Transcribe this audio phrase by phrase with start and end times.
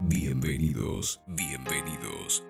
[0.00, 2.44] Bienvenidos, bienvenidos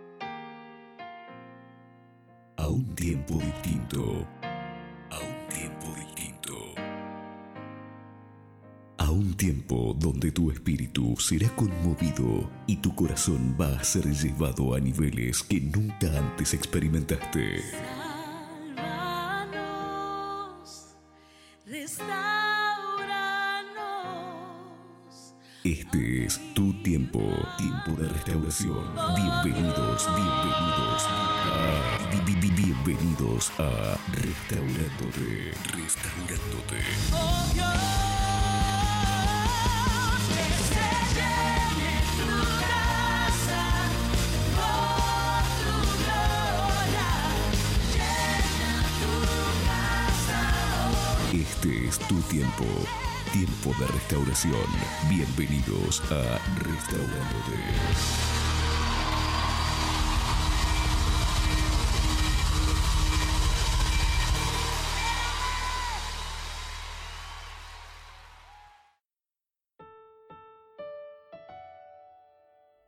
[2.59, 6.54] a un tiempo distinto, a un tiempo distinto,
[8.99, 14.74] a un tiempo donde tu espíritu será conmovido y tu corazón va a ser llevado
[14.74, 17.62] a niveles que nunca antes experimentaste.
[25.69, 27.20] Este es tu tiempo,
[27.58, 28.84] tiempo de restauración.
[29.14, 36.78] Bienvenidos, bienvenidos a, bi- bi- bi- bienvenidos a Restaurándote, Restaurándote.
[37.12, 37.82] Oh Dios,
[40.30, 40.42] que
[40.73, 40.88] se
[42.16, 42.32] tu
[42.64, 43.62] casa.
[51.34, 52.64] Este es tu tiempo,
[53.32, 54.55] tiempo de restauración.
[55.10, 57.52] Bienvenidos a Restaurándote.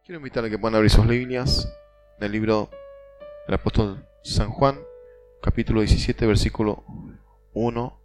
[0.05, 1.72] Quiero invitarle a que puedan abrir sus líneas
[2.18, 2.70] en el libro
[3.46, 4.80] del apóstol San Juan,
[5.42, 6.84] capítulo 17, versículo
[7.52, 8.00] 1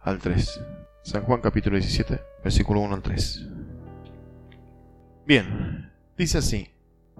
[0.00, 0.60] al 3.
[1.04, 3.46] San Juan, capítulo 17, versículo 1 al 3.
[5.26, 6.70] Bien, dice así.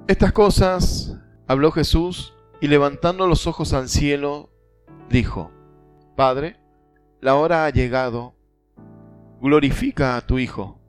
[0.09, 2.33] Estas cosas habló Jesús
[2.63, 4.49] y levantando los ojos al cielo,
[5.11, 5.51] dijo,
[6.17, 6.57] Padre,
[7.21, 8.35] la hora ha llegado,
[9.43, 10.81] glorifica a tu Hijo,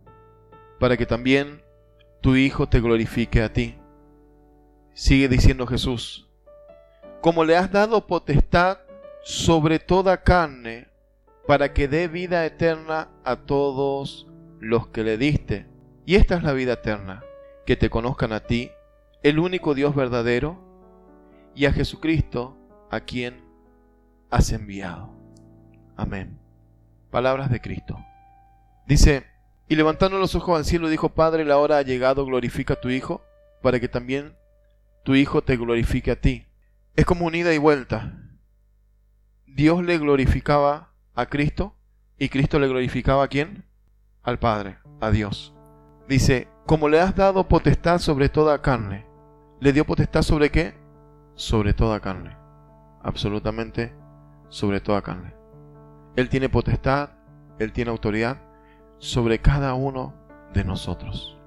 [0.79, 1.61] para que también
[2.21, 3.75] tu Hijo te glorifique a ti.
[4.93, 6.29] Sigue diciendo Jesús,
[7.19, 8.77] como le has dado potestad
[9.21, 10.94] sobre toda carne,
[11.47, 14.27] para que dé vida eterna a todos
[14.59, 15.67] los que le diste.
[16.05, 17.23] Y esta es la vida eterna,
[17.65, 18.71] que te conozcan a ti,
[19.23, 20.63] el único Dios verdadero,
[21.55, 22.57] y a Jesucristo,
[22.91, 23.43] a quien
[24.29, 25.15] has enviado.
[25.95, 26.39] Amén.
[27.11, 27.97] Palabras de Cristo.
[28.87, 29.25] Dice,
[29.67, 32.89] y levantando los ojos al cielo dijo, Padre, la hora ha llegado, glorifica a tu
[32.89, 33.21] Hijo,
[33.61, 34.35] para que también
[35.03, 36.45] tu Hijo te glorifique a ti.
[36.95, 38.19] Es como un ida y vuelta.
[39.47, 41.75] Dios le glorificaba a Cristo
[42.17, 43.65] y Cristo le glorificaba a quién?
[44.23, 45.53] Al Padre, a Dios.
[46.07, 49.05] Dice, como le has dado potestad sobre toda carne,
[49.59, 50.75] ¿le dio potestad sobre qué?
[51.35, 52.37] Sobre toda carne.
[53.01, 53.93] Absolutamente
[54.49, 55.33] sobre toda carne.
[56.15, 57.09] Él tiene potestad,
[57.59, 58.37] Él tiene autoridad
[58.99, 60.13] sobre cada uno
[60.53, 61.37] de nosotros,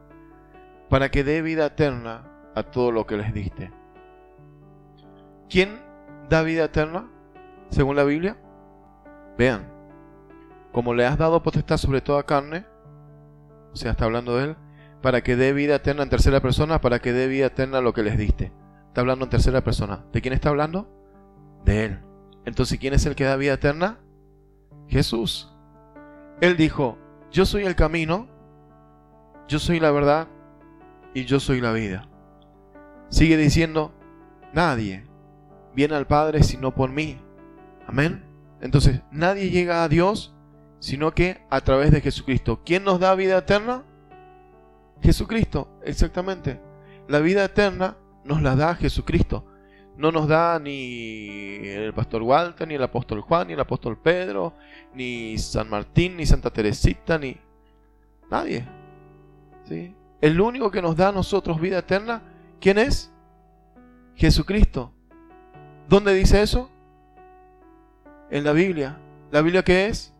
[0.88, 2.24] para que dé vida eterna
[2.54, 3.72] a todo lo que les diste.
[5.48, 5.80] ¿Quién
[6.28, 7.10] da vida eterna
[7.70, 8.36] según la Biblia?
[9.38, 9.66] Vean,
[10.72, 12.66] como le has dado potestad sobre toda carne,
[13.72, 14.56] o sea, está hablando de él,
[15.00, 18.02] para que dé vida eterna en tercera persona, para que dé vida eterna lo que
[18.02, 18.52] les diste.
[18.88, 20.04] Está hablando en tercera persona.
[20.12, 20.88] ¿De quién está hablando?
[21.64, 22.00] De él.
[22.44, 24.00] Entonces, ¿quién es el que da vida eterna?
[24.88, 25.54] Jesús.
[26.40, 26.98] Él dijo,
[27.30, 28.26] yo soy el camino,
[29.46, 30.28] yo soy la verdad
[31.14, 32.08] y yo soy la vida.
[33.08, 33.92] Sigue diciendo,
[34.52, 35.06] nadie
[35.74, 37.20] viene al Padre sino por mí.
[37.86, 38.27] Amén.
[38.60, 40.34] Entonces, nadie llega a Dios
[40.80, 42.60] sino que a través de Jesucristo.
[42.64, 43.84] ¿Quién nos da vida eterna?
[45.02, 46.60] Jesucristo, exactamente.
[47.08, 49.44] La vida eterna nos la da Jesucristo.
[49.96, 54.54] No nos da ni el pastor Walter, ni el apóstol Juan, ni el apóstol Pedro,
[54.94, 57.36] ni San Martín, ni Santa Teresita, ni
[58.30, 58.64] nadie.
[59.64, 59.94] ¿Sí?
[60.20, 62.22] El único que nos da a nosotros vida eterna,
[62.60, 63.12] ¿quién es?
[64.14, 64.92] Jesucristo.
[65.88, 66.70] ¿Dónde dice eso?
[68.30, 68.98] En la Biblia.
[69.30, 70.14] ¿La Biblia qué es?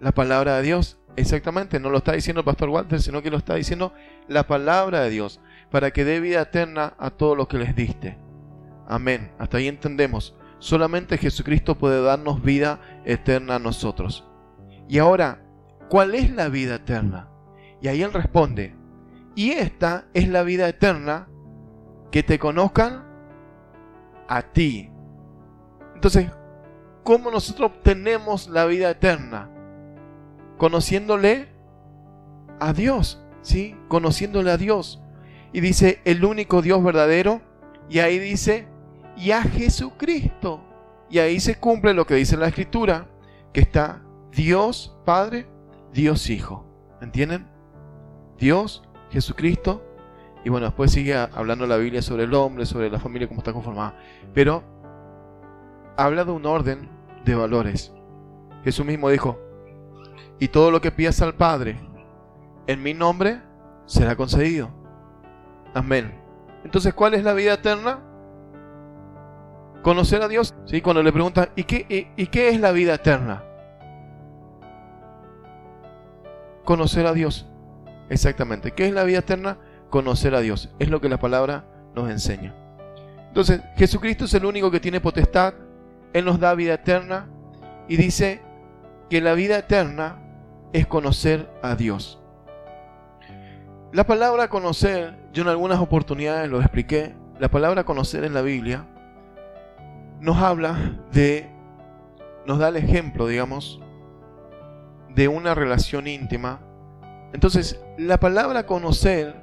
[0.00, 0.98] La palabra de Dios.
[1.16, 3.92] Exactamente, no lo está diciendo el pastor Walter, sino que lo está diciendo
[4.28, 8.16] la palabra de Dios, para que dé vida eterna a todos los que les diste.
[8.86, 9.30] Amén.
[9.38, 10.34] Hasta ahí entendemos.
[10.58, 14.24] Solamente Jesucristo puede darnos vida eterna a nosotros.
[14.88, 15.42] Y ahora,
[15.88, 17.28] ¿cuál es la vida eterna?
[17.80, 18.74] Y ahí él responde,
[19.34, 21.28] y esta es la vida eterna,
[22.10, 23.04] que te conozcan
[24.28, 24.90] a ti.
[25.94, 26.30] Entonces,
[27.02, 29.50] ¿cómo nosotros obtenemos la vida eterna?
[30.58, 31.48] Conociéndole
[32.60, 33.76] a Dios, ¿sí?
[33.88, 35.02] Conociéndole a Dios.
[35.52, 37.40] Y dice, el único Dios verdadero.
[37.88, 38.66] Y ahí dice,
[39.16, 40.62] y a Jesucristo.
[41.10, 43.08] Y ahí se cumple lo que dice la Escritura,
[43.52, 45.46] que está Dios Padre,
[45.92, 46.66] Dios Hijo.
[47.00, 47.46] ¿Entienden?
[48.38, 49.84] Dios, Jesucristo.
[50.44, 53.52] Y bueno, después sigue hablando la Biblia sobre el hombre, sobre la familia, cómo está
[53.52, 53.96] conformada.
[54.34, 54.64] Pero
[56.04, 56.88] habla de un orden
[57.24, 57.92] de valores.
[58.64, 59.38] Jesús mismo dijo,
[60.38, 61.78] y todo lo que pidas al Padre
[62.66, 63.40] en mi nombre
[63.86, 64.70] será concedido.
[65.74, 66.12] Amén.
[66.64, 68.00] Entonces, ¿cuál es la vida eterna?
[69.82, 70.54] Conocer a Dios.
[70.64, 70.80] ¿Sí?
[70.80, 73.44] Cuando le preguntan, ¿y qué, y, y qué es la vida eterna?
[76.64, 77.46] Conocer a Dios.
[78.08, 78.72] Exactamente.
[78.72, 79.58] ¿Qué es la vida eterna?
[79.90, 80.70] Conocer a Dios.
[80.78, 81.64] Es lo que la palabra
[81.94, 82.54] nos enseña.
[83.28, 85.54] Entonces, Jesucristo es el único que tiene potestad.
[86.12, 87.28] Él nos da vida eterna.
[87.88, 88.40] Y dice
[89.10, 90.18] que la vida eterna
[90.72, 92.18] es conocer a Dios.
[93.92, 98.86] La palabra conocer, yo en algunas oportunidades lo expliqué, la palabra conocer en la Biblia
[100.20, 101.50] nos habla de,
[102.46, 103.80] nos da el ejemplo, digamos,
[105.14, 106.60] de una relación íntima.
[107.34, 109.34] Entonces, la palabra conocer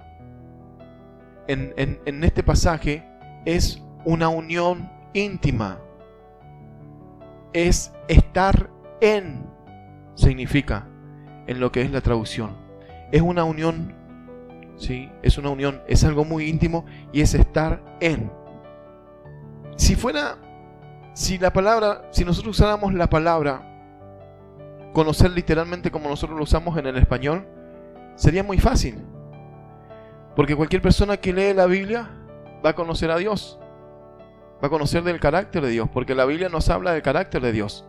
[1.48, 1.74] en,
[2.06, 3.04] en- este pasaje
[3.45, 5.80] es una unión íntima.
[7.54, 8.69] Es estar
[9.01, 9.46] en,
[10.16, 10.88] significa,
[11.48, 12.57] en lo que es la traducción.
[13.12, 13.96] Es una unión,
[14.78, 15.12] ¿sí?
[15.24, 18.31] Es una unión, es algo muy íntimo y es estar en.
[19.75, 20.38] Si fuera,
[21.13, 23.66] si la palabra, si nosotros usáramos la palabra
[24.94, 27.48] conocer literalmente como nosotros lo usamos en el español,
[28.16, 29.04] sería muy fácil.
[30.36, 32.10] Porque cualquier persona que lee la Biblia
[32.63, 33.59] va a conocer a Dios.
[34.62, 37.52] Va a conocer del carácter de Dios, porque la Biblia nos habla del carácter de
[37.52, 37.86] Dios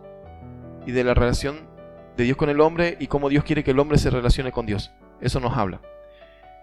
[0.86, 1.68] y de la relación
[2.16, 4.66] de Dios con el hombre y cómo Dios quiere que el hombre se relacione con
[4.66, 4.92] Dios.
[5.20, 5.80] Eso nos habla.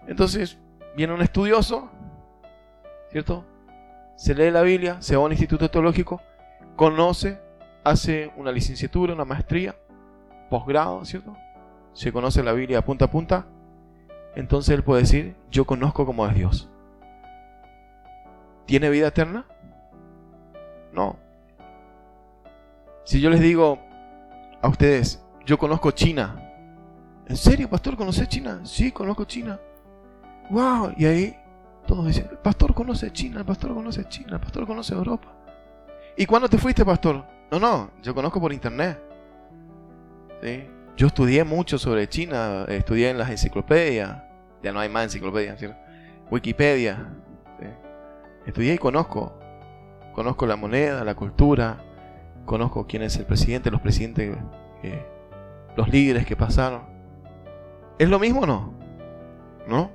[0.06, 0.58] Entonces,
[0.96, 1.90] viene un estudioso,
[3.10, 3.44] ¿cierto?
[4.16, 6.22] Se lee la Biblia, se va a un instituto teológico,
[6.76, 7.40] conoce,
[7.84, 9.76] hace una licenciatura, una maestría,
[10.48, 11.36] posgrado, ¿cierto?
[11.92, 13.46] Se conoce la Biblia punta a punta,
[14.34, 16.70] entonces él puede decir, yo conozco cómo es Dios.
[18.66, 19.46] ¿Tiene vida eterna?
[20.98, 21.16] No.
[23.04, 23.78] Si yo les digo
[24.60, 26.44] a ustedes, yo conozco China.
[27.28, 28.62] ¿En serio, pastor, conoces China?
[28.64, 29.60] Sí, conozco China.
[30.50, 31.36] Wow, y ahí
[31.86, 35.28] todos dicen, pastor conoce China, pastor conoce China, pastor conoce Europa.
[36.16, 37.24] ¿Y cuándo te fuiste, pastor?
[37.52, 39.00] No, no, yo conozco por internet.
[40.42, 40.64] ¿Sí?
[40.96, 44.20] Yo estudié mucho sobre China, estudié en las enciclopedias.
[44.64, 45.78] Ya no hay más enciclopedias, ¿cierto?
[46.28, 47.08] Wikipedia.
[47.60, 47.66] ¿sí?
[48.46, 49.37] Estudié y conozco.
[50.18, 51.76] Conozco la moneda, la cultura.
[52.44, 54.36] Conozco quién es el presidente, los presidentes,
[54.82, 55.06] eh,
[55.76, 56.82] los líderes que pasaron.
[58.00, 58.74] ¿Es lo mismo o no?
[59.68, 59.92] ¿No?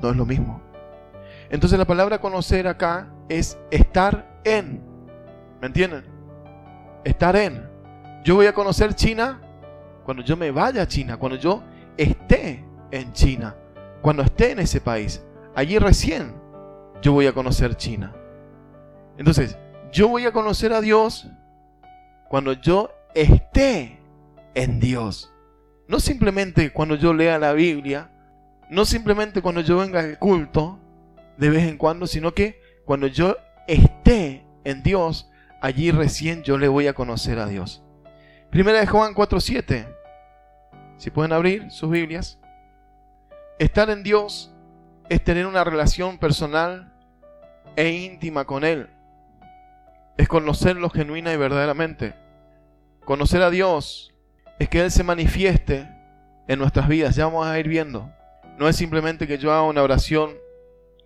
[0.00, 0.60] No es lo mismo.
[1.50, 4.80] Entonces la palabra conocer acá es estar en.
[5.60, 6.04] ¿Me entienden?
[7.02, 7.68] Estar en.
[8.22, 9.40] Yo voy a conocer China
[10.04, 11.64] cuando yo me vaya a China, cuando yo
[11.96, 13.56] esté en China,
[14.02, 15.20] cuando esté en ese país.
[15.52, 16.32] Allí recién
[17.02, 18.14] yo voy a conocer China.
[19.16, 19.58] Entonces,
[19.94, 21.28] yo voy a conocer a Dios
[22.28, 24.00] cuando yo esté
[24.54, 25.32] en Dios.
[25.86, 28.10] No simplemente cuando yo lea la Biblia,
[28.68, 30.80] no simplemente cuando yo venga al culto
[31.36, 33.36] de vez en cuando, sino que cuando yo
[33.68, 35.30] esté en Dios,
[35.62, 37.80] allí recién yo le voy a conocer a Dios.
[38.50, 39.86] Primera de Juan 4:7.
[40.96, 42.40] Si pueden abrir sus Biblias.
[43.60, 44.52] Estar en Dios
[45.08, 46.92] es tener una relación personal
[47.76, 48.93] e íntima con Él.
[50.16, 52.14] Es conocerlo genuina y verdaderamente.
[53.04, 54.14] Conocer a Dios
[54.58, 55.88] es que Él se manifieste
[56.48, 57.16] en nuestras vidas.
[57.16, 58.10] Ya vamos a ir viendo.
[58.58, 60.32] No es simplemente que yo haga una oración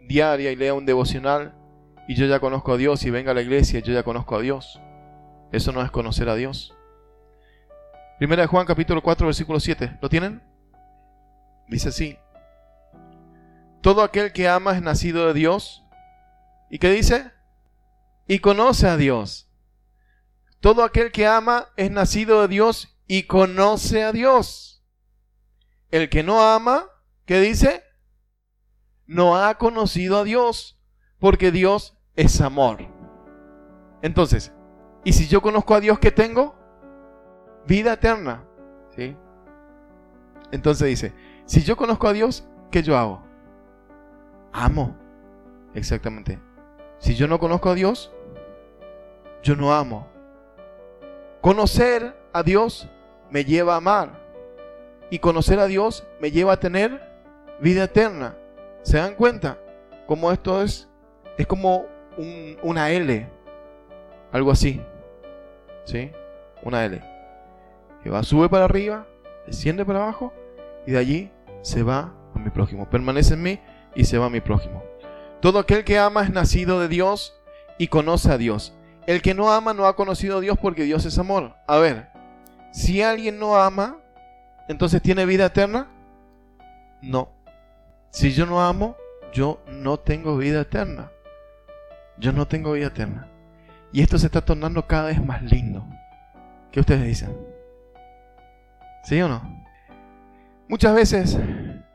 [0.07, 1.55] diaria y lea un devocional
[2.07, 4.37] y yo ya conozco a Dios y venga a la iglesia y yo ya conozco
[4.37, 4.81] a Dios.
[5.53, 6.75] Eso no es conocer a Dios.
[8.19, 9.99] Primera de Juan capítulo 4 versículo 7.
[10.03, 10.43] ¿Lo tienen?
[11.69, 12.19] Dice así.
[13.81, 15.85] Todo aquel que ama es nacido de Dios.
[16.71, 17.31] ¿Y qué dice?
[18.29, 19.51] Y conoce a Dios.
[20.61, 24.85] Todo aquel que ama es nacido de Dios y conoce a Dios.
[25.91, 26.85] El que no ama,
[27.25, 27.83] ¿qué dice?
[29.07, 30.79] No ha conocido a Dios,
[31.19, 32.87] porque Dios es amor.
[34.03, 34.53] Entonces,
[35.05, 36.55] ¿y si yo conozco a Dios, qué tengo?
[37.67, 38.45] Vida eterna.
[38.95, 39.17] ¿Sí?
[40.51, 41.15] Entonces dice,
[41.47, 43.23] si yo conozco a Dios, ¿qué yo hago?
[44.53, 44.97] Amo.
[45.73, 46.39] Exactamente.
[46.99, 48.13] Si yo no conozco a Dios,
[49.43, 50.07] yo no amo.
[51.41, 52.89] Conocer a Dios
[53.31, 54.11] me lleva a amar.
[55.11, 57.01] Y conocer a Dios me lleva a tener
[57.61, 58.37] vida eterna.
[58.83, 59.59] ¿Se dan cuenta?
[60.07, 60.89] Como esto es,
[61.37, 63.27] es como un- una L.
[64.33, 64.83] Algo así.
[65.85, 66.13] ¿Sí?
[66.63, 67.01] Una L.
[68.03, 69.07] Que va, sube para arriba,
[69.47, 70.33] desciende para abajo
[70.87, 71.31] y de allí
[71.63, 72.89] se va a mi prójimo.
[72.89, 73.61] Permanece en mí
[73.95, 74.83] y se va a mi prójimo.
[75.41, 77.39] Todo aquel que ama es nacido de Dios
[77.79, 78.75] y conoce a Dios.
[79.09, 81.57] El que no ama no ha conocido a Dios porque Dios es amor.
[81.67, 82.11] A ver,
[82.73, 83.97] si alguien no ama,
[84.69, 85.89] entonces tiene vida eterna?
[87.01, 87.31] No.
[88.11, 88.97] Si yo no amo,
[89.33, 91.11] yo no tengo vida eterna.
[92.19, 93.27] Yo no tengo vida eterna.
[93.95, 95.87] Y esto se está tornando cada vez más lindo.
[96.71, 97.35] ¿Qué ustedes dicen?
[99.05, 99.65] ¿Sí o no?
[100.69, 101.39] Muchas veces,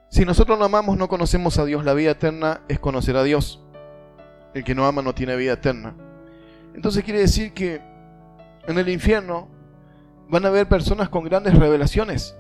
[0.10, 1.86] si nosotros no amamos, no conocemos a Dios.
[1.86, 3.64] La vida eterna es conocer a Dios.
[4.56, 5.96] El que no ama no tiene vida eterna.
[6.74, 7.82] Entonces quiere decir que
[8.68, 9.48] en el infierno
[10.30, 12.36] van a haber personas con grandes revelaciones.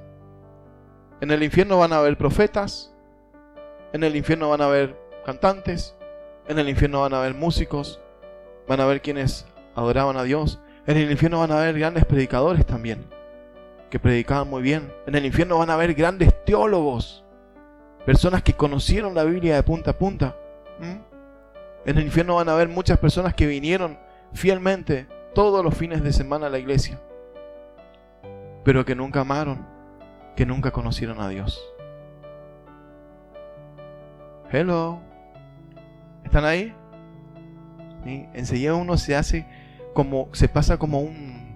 [1.21, 2.93] En el infierno van a haber profetas.
[3.93, 5.95] En el infierno van a haber cantantes.
[6.47, 7.99] En el infierno van a haber músicos.
[8.67, 10.59] Van a haber quienes adoraban a Dios.
[10.87, 13.05] En el infierno van a haber grandes predicadores también.
[13.89, 14.91] Que predicaban muy bien.
[15.05, 17.23] En el infierno van a haber grandes teólogos.
[18.05, 20.35] Personas que conocieron la Biblia de punta a punta.
[20.79, 21.13] ¿Mm?
[21.85, 23.97] En el infierno van a haber muchas personas que vinieron
[24.33, 26.99] fielmente todos los fines de semana a la iglesia.
[28.63, 29.65] Pero que nunca amaron.
[30.35, 31.61] Que nunca conocieron a Dios.
[34.51, 34.99] Hello.
[36.23, 36.73] ¿Están ahí?
[38.03, 38.27] ¿Sí?
[38.33, 39.45] Enseguida uno se hace
[39.93, 41.55] como, se pasa como un,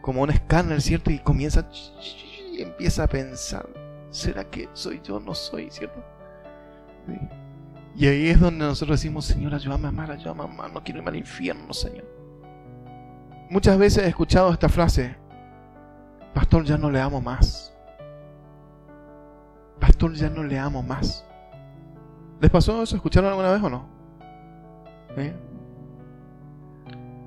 [0.00, 1.10] como un escáner, ¿cierto?
[1.10, 1.68] Y comienza,
[2.58, 3.68] empieza a pensar,
[4.10, 5.20] ¿será que soy yo?
[5.20, 6.02] No soy, ¿cierto?
[7.06, 7.18] ¿Sí?
[7.96, 10.98] Y ahí es donde nosotros decimos, Señor, ayúdame a amar, ayúdame a amar, no quiero
[10.98, 12.04] irme al infierno, Señor.
[13.50, 15.16] Muchas veces he escuchado esta frase,
[16.34, 17.74] Pastor, ya no le amo más.
[19.80, 21.26] Pastor, ya no le amo más.
[22.40, 22.96] ¿Les pasó eso?
[22.96, 23.88] ¿Escucharon alguna vez o no?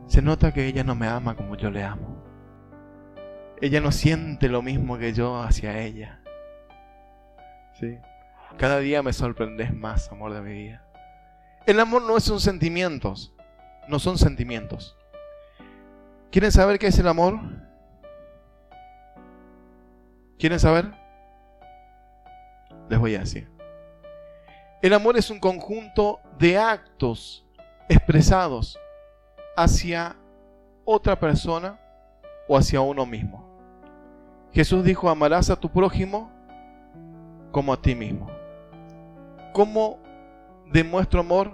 [0.07, 2.21] Se nota que ella no me ama como yo le amo.
[3.59, 6.21] Ella no siente lo mismo que yo hacia ella.
[7.73, 7.97] ¿Sí?
[8.57, 10.83] Cada día me sorprendes más, amor de mi vida.
[11.65, 13.33] El amor no son sentimientos,
[13.87, 14.97] no son sentimientos.
[16.31, 17.39] ¿Quieren saber qué es el amor?
[20.39, 20.91] ¿Quieren saber?
[22.89, 23.49] Les voy a decir.
[24.81, 27.45] El amor es un conjunto de actos
[27.87, 28.79] expresados
[29.55, 30.15] hacia
[30.85, 31.79] otra persona
[32.47, 33.47] o hacia uno mismo.
[34.51, 36.31] Jesús dijo, amarás a tu prójimo
[37.51, 38.30] como a ti mismo.
[39.53, 39.99] ¿Cómo
[40.71, 41.51] demuestro amor?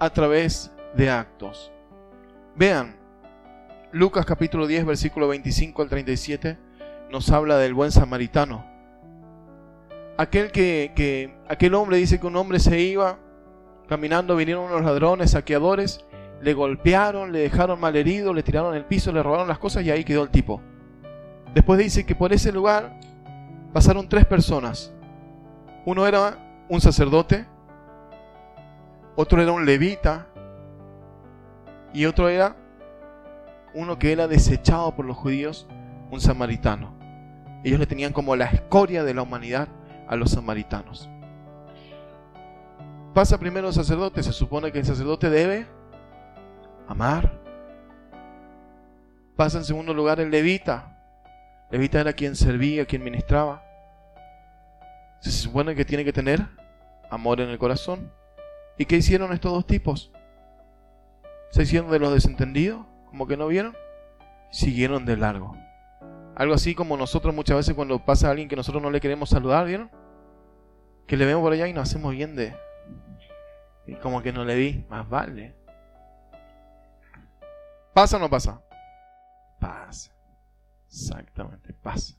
[0.00, 1.70] A través de actos.
[2.56, 2.96] Vean,
[3.92, 6.58] Lucas capítulo 10, versículo 25 al 37
[7.10, 8.66] nos habla del buen samaritano.
[10.16, 13.18] Aquel que, que aquel hombre dice que un hombre se iba
[13.88, 16.04] caminando, vinieron unos ladrones, saqueadores,
[16.42, 19.90] le golpearon, le dejaron mal herido, le tiraron el piso, le robaron las cosas y
[19.90, 20.60] ahí quedó el tipo.
[21.54, 22.98] Después dice que por ese lugar
[23.72, 24.92] pasaron tres personas.
[25.86, 27.46] Uno era un sacerdote,
[29.16, 30.26] otro era un levita
[31.92, 32.56] y otro era
[33.74, 35.66] uno que era desechado por los judíos,
[36.10, 36.94] un samaritano.
[37.64, 39.68] Ellos le tenían como la escoria de la humanidad
[40.06, 41.08] a los samaritanos.
[43.14, 45.66] Pasa primero el sacerdote, se supone que el sacerdote debe
[46.86, 47.32] amar.
[49.36, 50.96] Pasa en segundo lugar el levita.
[51.70, 53.67] Levita era quien servía, quien ministraba.
[55.20, 56.46] Se supone que tiene que tener
[57.10, 58.12] amor en el corazón.
[58.76, 60.12] ¿Y qué hicieron estos dos tipos?
[61.50, 62.86] ¿Se hicieron de los desentendidos?
[63.06, 63.76] ¿Como que no vieron?
[64.50, 65.56] Siguieron de largo.
[66.36, 69.66] Algo así como nosotros muchas veces cuando pasa alguien que nosotros no le queremos saludar,
[69.66, 69.90] ¿vieron?
[71.06, 72.54] Que le vemos por allá y nos hacemos bien de...
[73.86, 75.56] Y como que no le vi, más vale.
[77.92, 78.62] ¿Pasa o no pasa?
[79.58, 80.12] Pasa.
[80.86, 82.14] Exactamente, pasa.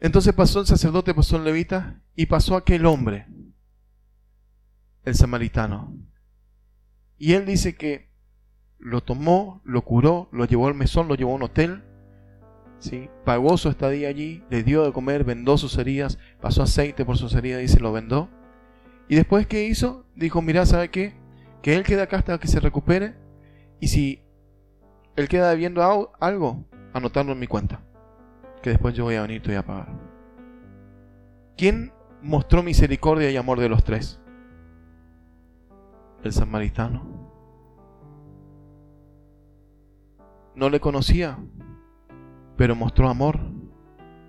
[0.00, 3.26] Entonces pasó el sacerdote, pasó el levita y pasó aquel hombre,
[5.04, 5.96] el samaritano.
[7.16, 8.08] Y él dice que
[8.78, 11.82] lo tomó, lo curó, lo llevó al mesón, lo llevó a un hotel,
[12.78, 13.10] ¿sí?
[13.24, 17.34] pagó su estadía allí, le dio de comer, vendó sus heridas, pasó aceite por sus
[17.34, 18.30] heridas y se lo vendó.
[19.08, 20.06] Y después, ¿qué hizo?
[20.14, 21.14] Dijo, mira, ¿sabe qué?
[21.62, 23.16] Que él quede acá hasta que se recupere
[23.80, 24.22] y si
[25.16, 25.82] él queda debiendo
[26.20, 27.82] algo, anotarlo en mi cuenta,
[28.68, 29.88] después yo voy a venir y voy a pagar.
[31.56, 34.20] ¿Quién mostró misericordia y amor de los tres?
[36.22, 37.02] El samaritano.
[40.54, 41.38] No le conocía,
[42.56, 43.38] pero mostró amor,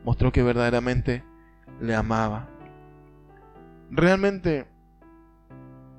[0.03, 1.23] mostró que verdaderamente
[1.81, 2.47] le amaba.
[3.89, 4.67] Realmente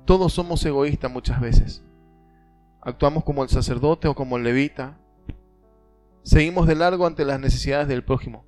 [0.05, 1.83] todos somos egoístas muchas veces.
[2.81, 4.97] Actuamos como el sacerdote o como el levita.
[6.23, 8.45] Seguimos de largo ante las necesidades del prójimo.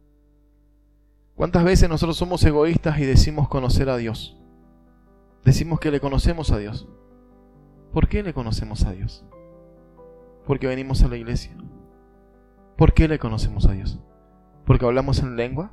[1.36, 4.38] ¿Cuántas veces nosotros somos egoístas y decimos conocer a Dios?
[5.44, 6.88] Decimos que le conocemos a Dios.
[7.92, 9.26] ¿Por qué le conocemos a Dios?
[10.46, 11.52] Porque venimos a la iglesia.
[12.78, 14.00] ¿Por qué le conocemos a Dios?
[14.66, 15.72] ¿Porque hablamos en lengua?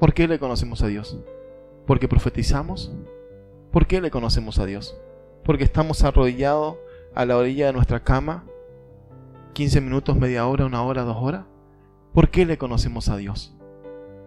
[0.00, 1.18] ¿Por qué le conocemos a Dios?
[1.86, 2.92] ¿Porque profetizamos?
[3.70, 4.96] ¿Por qué le conocemos a Dios?
[5.44, 6.76] porque estamos arrodillados
[7.14, 8.44] a la orilla de nuestra cama
[9.54, 11.44] 15 minutos, media hora, una hora, dos horas?
[12.12, 13.56] ¿Por qué le conocemos a Dios?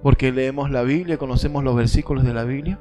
[0.01, 2.79] ¿Porque leemos la Biblia, conocemos los versículos de la Biblia?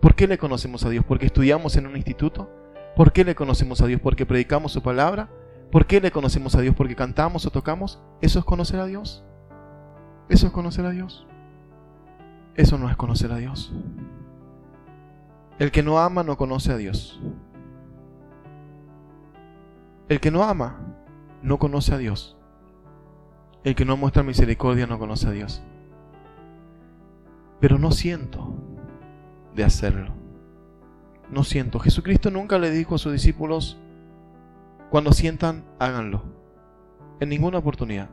[0.00, 1.04] ¿Por qué le conocemos a Dios?
[1.06, 2.50] ¿Porque estudiamos en un instituto?
[2.96, 4.00] ¿Por qué le conocemos a Dios?
[4.00, 5.30] ¿Porque predicamos su palabra?
[5.70, 6.74] ¿Por qué le conocemos a Dios?
[6.74, 8.00] ¿Porque cantamos o tocamos?
[8.20, 9.24] ¿Eso es conocer a Dios?
[10.28, 11.26] ¿Eso es conocer a Dios?
[12.56, 13.72] Eso no es conocer a Dios.
[15.58, 17.20] El que no ama no conoce a Dios.
[20.08, 20.87] El que no ama
[21.42, 22.36] no conoce a Dios.
[23.64, 25.62] El que no muestra misericordia no conoce a Dios.
[27.60, 28.54] Pero no siento
[29.54, 30.12] de hacerlo.
[31.30, 31.78] No siento.
[31.78, 33.78] Jesucristo nunca le dijo a sus discípulos,
[34.90, 36.22] cuando sientan, háganlo.
[37.20, 38.08] En ninguna oportunidad.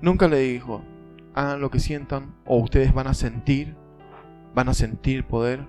[0.00, 0.82] Nunca le dijo,
[1.34, 3.76] hagan lo que sientan, o ustedes van a sentir,
[4.54, 5.66] van a sentir poder,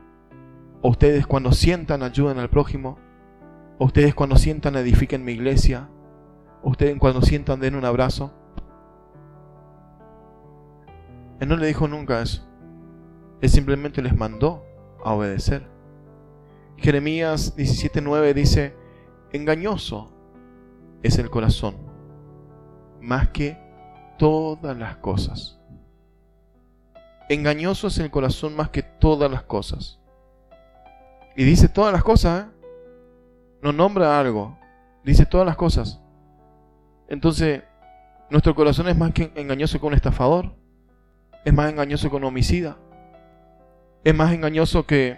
[0.81, 2.99] o ustedes cuando sientan ayuden al prójimo,
[3.79, 5.89] ustedes cuando sientan edifiquen mi iglesia,
[6.63, 8.31] ustedes cuando sientan den un abrazo.
[11.39, 12.47] Él no le dijo nunca eso.
[13.41, 14.65] Él simplemente les mandó
[15.03, 15.67] a obedecer.
[16.77, 18.75] Jeremías 17:9 dice,
[19.31, 20.11] engañoso
[21.03, 21.75] es el corazón,
[23.01, 23.57] más que
[24.17, 25.59] todas las cosas.
[27.29, 29.99] Engañoso es el corazón más que todas las cosas.
[31.35, 32.56] Y dice todas las cosas, ¿eh?
[33.61, 34.57] No nombra algo,
[35.03, 36.01] dice todas las cosas.
[37.07, 37.63] Entonces,
[38.29, 40.55] nuestro corazón es más que engañoso que un estafador,
[41.45, 42.77] es más engañoso que un homicida,
[44.03, 45.17] es más engañoso que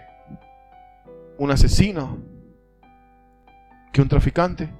[1.38, 2.18] un asesino,
[3.92, 4.72] que un traficante.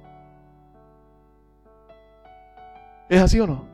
[3.09, 3.65] ¿Es así o no?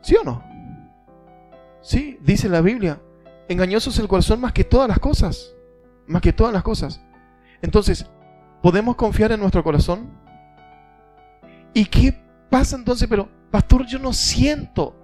[0.00, 0.42] ¿Sí o no?
[1.80, 3.00] Sí, dice la Biblia.
[3.48, 5.54] Engañoso es el corazón más que todas las cosas.
[6.06, 7.00] Más que todas las cosas.
[7.62, 8.06] Entonces,
[8.60, 10.10] ¿podemos confiar en nuestro corazón?
[11.72, 12.14] ¿Y qué
[12.50, 13.08] pasa entonces?
[13.08, 14.94] Pero, pastor, yo no siento.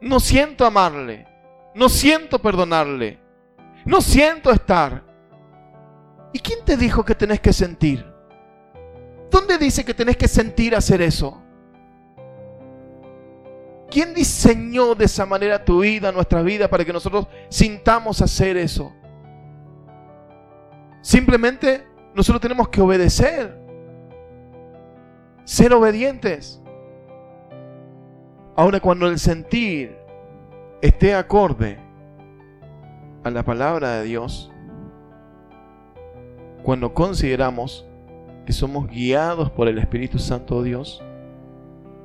[0.00, 1.26] No siento amarle.
[1.74, 3.18] No siento perdonarle.
[3.84, 5.04] No siento estar.
[6.32, 8.06] ¿Y quién te dijo que tenés que sentir?
[9.30, 11.42] ¿Dónde dice que tenés que sentir hacer eso?
[13.90, 18.92] ¿Quién diseñó de esa manera tu vida, nuestra vida, para que nosotros sintamos hacer eso?
[21.06, 23.56] Simplemente nosotros tenemos que obedecer,
[25.44, 26.60] ser obedientes.
[28.56, 29.96] Ahora cuando el sentir
[30.82, 31.78] esté acorde
[33.22, 34.50] a la palabra de Dios,
[36.64, 37.86] cuando consideramos
[38.44, 41.04] que somos guiados por el Espíritu Santo de Dios,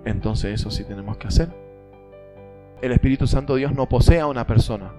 [0.05, 1.49] entonces eso sí tenemos que hacer.
[2.83, 4.93] El Espíritu Santo de Dios no posee a una persona.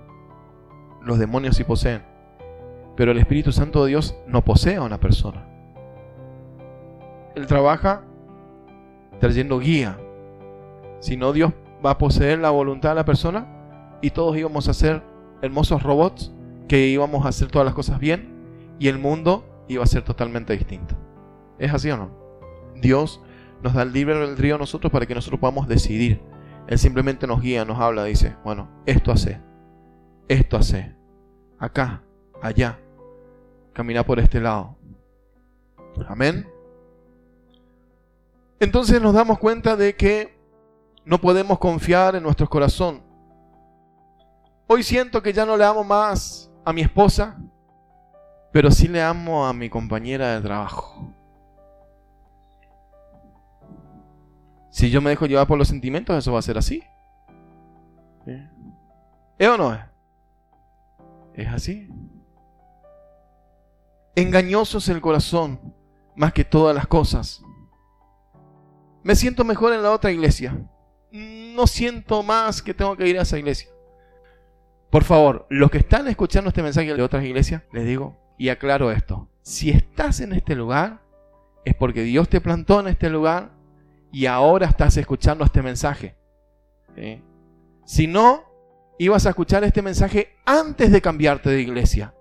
[1.03, 2.12] Los demonios sí poseen.
[2.97, 5.47] Pero el Espíritu Santo de Dios no posee a una persona.
[7.35, 8.05] Él trabaja
[9.19, 9.99] trayendo guía.
[11.01, 11.53] Si no, Dios
[11.85, 13.47] va a poseer la voluntad de la persona
[14.03, 15.03] y todos íbamos a ser
[15.41, 16.33] hermosos robots
[16.69, 20.53] que íbamos a hacer todas las cosas bien y el mundo iba a ser totalmente
[20.53, 20.95] distinto.
[21.59, 22.11] ¿Es así o no?
[22.77, 23.21] Dios
[23.63, 26.21] nos da el libre albedrío a nosotros para que nosotros podamos decidir.
[26.67, 29.41] Él simplemente nos guía, nos habla, dice, bueno, esto hace,
[30.29, 30.95] esto hace,
[31.59, 32.03] acá,
[32.43, 32.79] allá,
[33.73, 34.77] camina por este lado.
[36.09, 36.47] Amén.
[38.61, 40.39] Entonces nos damos cuenta de que
[41.05, 43.03] no podemos confiar en nuestro corazón.
[44.67, 47.37] Hoy siento que ya no le amo más a mi esposa,
[48.53, 51.13] pero sí le amo a mi compañera de trabajo.
[54.71, 56.83] Si yo me dejo llevar por los sentimientos, eso va a ser así.
[58.27, 58.49] ¿Eh?
[59.39, 59.81] ¿Es o no es?
[61.35, 61.89] Es así.
[64.15, 65.75] Engañoso es el corazón
[66.17, 67.43] más que todas las cosas.
[69.03, 70.57] Me siento mejor en la otra iglesia.
[71.11, 73.71] No siento más que tengo que ir a esa iglesia.
[74.91, 78.93] Por favor, los que están escuchando este mensaje de otras iglesias, les digo y aclaro
[78.93, 79.29] esto.
[79.41, 81.03] Si estás en este lugar,
[81.65, 83.53] es porque Dios te plantó en este lugar
[84.13, 86.17] y ahora estás escuchando este mensaje.
[87.87, 88.45] Si no,
[88.99, 92.15] ibas a escuchar este mensaje antes de cambiarte de iglesia.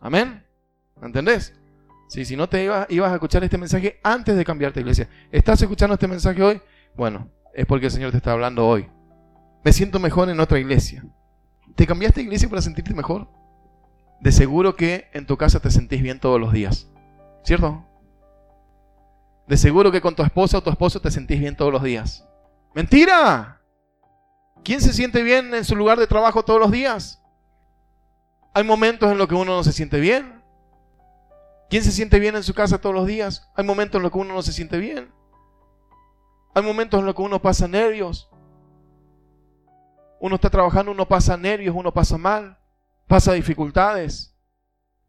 [0.00, 0.45] Amén.
[1.02, 1.54] ¿Entendés?
[2.08, 5.08] Sí, si no te ibas, ibas a escuchar este mensaje antes de cambiarte iglesia.
[5.30, 6.60] ¿Estás escuchando este mensaje hoy?
[6.94, 8.88] Bueno, es porque el Señor te está hablando hoy.
[9.64, 11.04] Me siento mejor en otra iglesia.
[11.74, 13.28] ¿Te cambiaste de iglesia para sentirte mejor?
[14.20, 16.88] De seguro que en tu casa te sentís bien todos los días.
[17.42, 17.84] ¿Cierto?
[19.46, 22.26] De seguro que con tu esposa o tu esposo te sentís bien todos los días.
[22.74, 23.60] ¡Mentira!
[24.64, 27.22] ¿Quién se siente bien en su lugar de trabajo todos los días?
[28.54, 30.35] Hay momentos en los que uno no se siente bien.
[31.68, 33.48] ¿Quién se siente bien en su casa todos los días?
[33.56, 35.12] Hay momentos en los que uno no se siente bien.
[36.54, 38.30] Hay momentos en los que uno pasa nervios.
[40.20, 42.58] Uno está trabajando, uno pasa nervios, uno pasa mal,
[43.06, 44.34] pasa dificultades,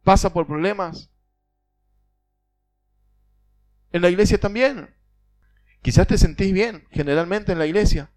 [0.03, 1.09] pasa por problemas.
[3.91, 4.93] En la iglesia también.
[5.81, 8.11] Quizás te sentís bien, generalmente en la iglesia,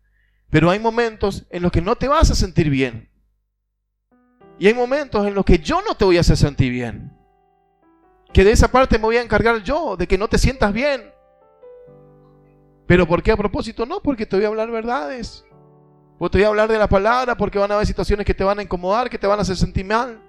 [0.48, 3.10] pero hay momentos en los que no te vas a sentir bien.
[4.58, 7.19] Y hay momentos en los que yo no te voy a hacer sentir bien.
[8.32, 11.12] Que de esa parte me voy a encargar yo, de que no te sientas bien.
[12.86, 13.86] Pero ¿por qué a propósito?
[13.86, 15.44] No, porque te voy a hablar verdades.
[16.18, 18.44] O te voy a hablar de la palabra porque van a haber situaciones que te
[18.44, 20.20] van a incomodar, que te van a hacer sentir mal.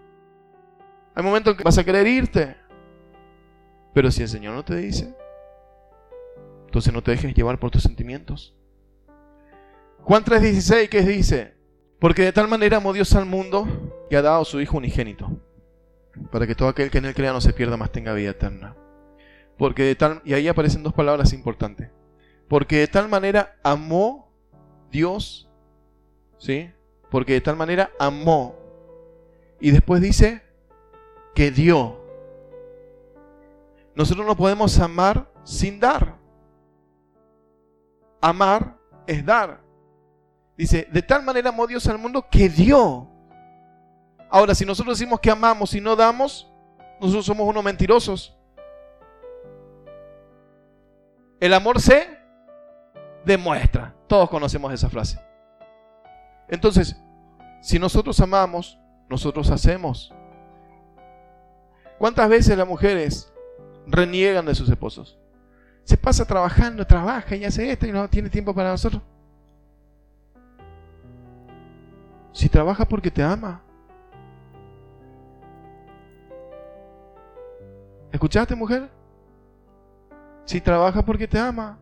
[1.14, 2.56] Hay momentos en que vas a querer irte.
[3.94, 5.14] Pero si el Señor no te dice,
[6.68, 8.56] entonces no te dejes llevar por tus sentimientos.
[10.04, 11.56] Juan 3:16, ¿qué dice?
[12.00, 13.68] Porque de tal manera amó Dios al mundo
[14.10, 15.41] que ha dado a su Hijo unigénito,
[16.32, 18.76] para que todo aquel que en él crea no se pierda, más tenga vida eterna.
[19.58, 21.90] Porque de tal, y ahí aparecen dos palabras importantes.
[22.48, 24.32] Porque de tal manera amó
[24.92, 25.50] Dios,
[26.38, 26.72] ¿sí?
[27.10, 28.56] Porque de tal manera amó.
[29.60, 30.42] Y después dice
[31.36, 32.02] que dio.
[33.96, 36.18] Nosotros no podemos amar sin dar.
[38.20, 39.62] Amar es dar.
[40.58, 43.11] Dice, de tal manera amó Dios al mundo que dio.
[44.32, 46.50] Ahora, si nosotros decimos que amamos y no damos,
[47.02, 48.34] nosotros somos unos mentirosos.
[51.38, 52.08] El amor se
[53.26, 53.94] demuestra.
[54.08, 55.20] Todos conocemos esa frase.
[56.48, 56.96] Entonces,
[57.62, 60.14] si nosotros amamos, nosotros hacemos.
[61.98, 63.34] ¿Cuántas veces las mujeres
[63.86, 65.20] reniegan de sus esposos?
[65.84, 69.02] Se pasa trabajando, trabaja y hace esto y no tiene tiempo para nosotros.
[72.32, 73.62] Si trabaja porque te ama.
[78.12, 78.90] ¿Escuchaste, mujer?
[80.46, 81.78] Si trabaja porque te ama.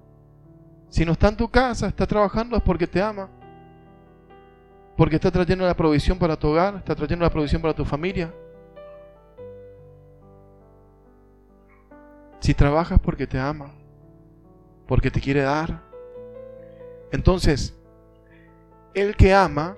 [0.89, 3.29] Si no está en tu casa, está trabajando es porque te ama.
[4.97, 8.33] Porque está trayendo la provisión para tu hogar, está trayendo la provisión para tu familia.
[12.39, 13.71] Si trabajas porque te ama,
[14.87, 15.81] porque te quiere dar.
[17.11, 17.75] Entonces,
[18.93, 19.75] el que ama,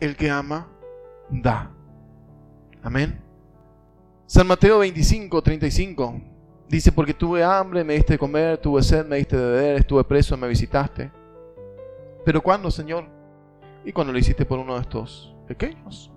[0.00, 0.66] el que ama,
[1.30, 1.70] da.
[2.82, 3.20] Amén.
[4.26, 6.20] San Mateo 25, 35
[6.68, 10.02] dice, porque tuve hambre, me diste de comer, tuve sed, me diste de beber, estuve
[10.04, 11.10] preso, me visitaste.
[12.24, 13.06] Pero ¿cuándo, Señor?
[13.84, 16.10] Y cuando lo hiciste por uno de estos pequeños.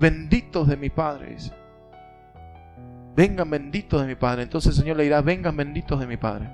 [0.00, 1.52] Benditos de mi Padre, dice.
[3.14, 4.42] Vengan benditos de mi Padre.
[4.42, 6.50] Entonces el Señor le dirá, vengan benditos de mi Padre.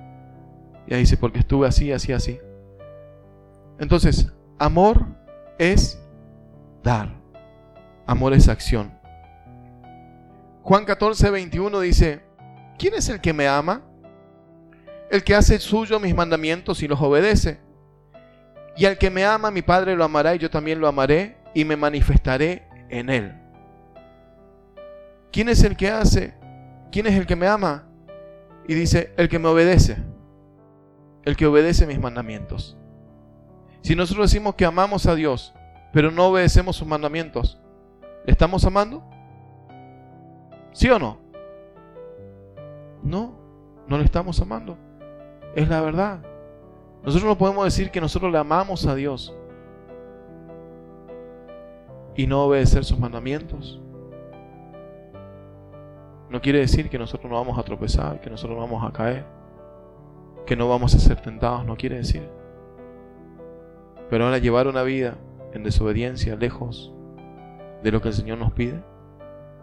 [0.87, 2.41] Y ahí dice, porque estuve así, así, así.
[3.79, 5.07] Entonces, amor
[5.59, 6.03] es
[6.83, 7.18] dar.
[8.09, 8.91] Amor es acción.
[10.63, 12.23] Juan 14, 21 dice,
[12.79, 13.83] ¿quién es el que me ama?
[15.11, 17.61] El que hace suyo mis mandamientos y los obedece.
[18.79, 21.67] Y al que me ama, mi Padre lo amará y yo también lo amaré y
[21.67, 23.35] me manifestaré en él.
[25.31, 26.33] ¿Quién es el que hace?
[26.91, 27.89] ¿Quién es el que me ama?
[28.67, 29.99] Y dice, el que me obedece.
[31.27, 32.75] El que obedece mis mandamientos.
[33.83, 35.53] Si nosotros decimos que amamos a Dios,
[35.93, 37.68] pero no obedecemos sus mandamientos, ¿le
[38.31, 39.03] estamos amando?
[40.73, 41.19] ¿Sí o no?
[43.03, 43.35] No,
[43.87, 44.77] no le estamos amando.
[45.55, 46.21] Es la verdad.
[47.03, 49.35] Nosotros no podemos decir que nosotros le amamos a Dios
[52.17, 53.81] y no obedecer sus mandamientos.
[56.29, 59.25] No quiere decir que nosotros no vamos a tropezar, que nosotros no vamos a caer,
[60.45, 62.29] que no vamos a ser tentados, no quiere decir.
[64.11, 65.17] Pero ahora llevar una vida
[65.55, 66.93] en desobediencia, lejos
[67.83, 68.83] de lo que el Señor nos pide,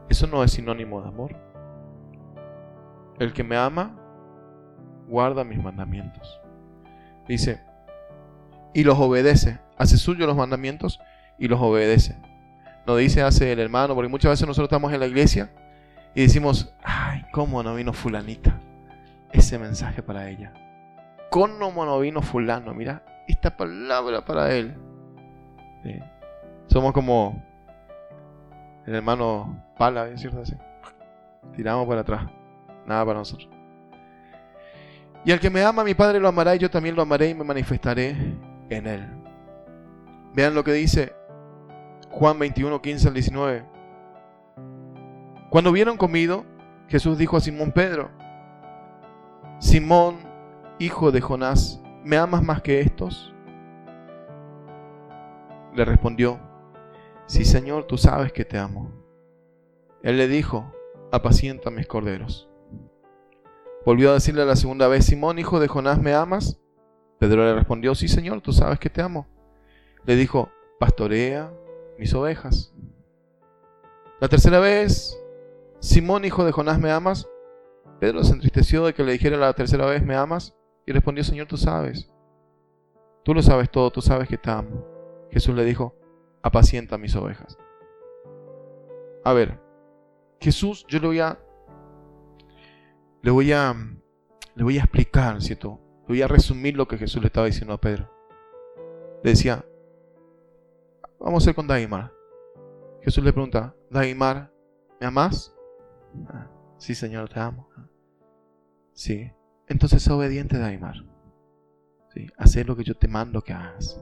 [0.10, 1.36] eso no es sinónimo de amor.
[3.20, 3.98] El que me ama,
[5.08, 6.42] guarda mis mandamientos.
[7.28, 7.62] Dice,
[8.74, 11.00] y los obedece, hace suyo los mandamientos
[11.40, 12.18] y los obedece.
[12.86, 15.52] No dice hace el hermano, porque muchas veces nosotros estamos en la iglesia
[16.14, 18.60] y decimos, ay, ¿cómo no vino fulanita?
[19.32, 20.54] Ese mensaje para ella.
[21.32, 22.74] ¿Cómo no vino fulano?
[22.74, 24.76] Mira, esta palabra para él.
[26.68, 27.44] Somos como
[28.86, 30.42] el hermano Pala, ¿es cierto?
[30.42, 30.56] Así.
[31.56, 32.26] Tiramos para atrás.
[32.86, 33.50] Nada para nosotros.
[35.24, 37.34] Y al que me ama, mi Padre lo amará y yo también lo amaré y
[37.34, 38.16] me manifestaré
[38.70, 39.08] en él.
[40.34, 41.14] Vean lo que dice
[42.12, 43.66] Juan 21, 15 al 19.
[45.50, 46.46] Cuando hubieron comido,
[46.88, 48.12] Jesús dijo a Simón Pedro,
[49.60, 50.18] Simón,
[50.78, 53.36] hijo de Jonás, ¿me amas más que estos?
[55.76, 56.40] le respondió,
[57.28, 58.92] Sí, Señor, tú sabes que te amo.
[60.04, 60.72] Él le dijo,
[61.12, 62.50] apacienta mis corderos.
[63.86, 66.60] Volvió a decirle la segunda vez, Simón, hijo de Jonás, ¿me amas?
[67.20, 69.28] Pedro le respondió, sí, Señor, tú sabes que te amo.
[70.06, 71.52] Le dijo, pastorea
[71.98, 72.74] mis ovejas.
[74.20, 75.20] La tercera vez,
[75.80, 77.28] Simón, hijo de Jonás, ¿me amas?
[78.00, 80.56] Pedro se entristeció de que le dijera la tercera vez, ¿me amas?
[80.86, 82.10] Y respondió, Señor, tú sabes.
[83.24, 84.86] Tú lo sabes todo, tú sabes que te amo.
[85.32, 85.96] Jesús le dijo,
[86.46, 87.58] apacienta mis ovejas.
[89.24, 89.60] A ver,
[90.40, 91.40] Jesús, yo le voy a,
[93.24, 93.74] le voy a,
[94.54, 95.80] le voy a explicar, ¿cierto?
[96.02, 98.12] Le voy a resumir lo que Jesús le estaba diciendo a Pedro.
[99.24, 99.66] Le decía,
[101.20, 102.14] vamos a ir con Daimar.
[103.02, 104.54] Jesús le pregunta, Daimar,
[105.02, 105.52] ¿me amas?
[106.30, 107.70] "Ah, sí, Señor, te amo.
[107.76, 107.90] "Ah,
[108.94, 109.32] Sí.
[109.68, 111.04] Entonces sé obediente, Daimar.
[112.14, 112.28] Sí.
[112.38, 114.00] Haz lo que yo te mando que hagas.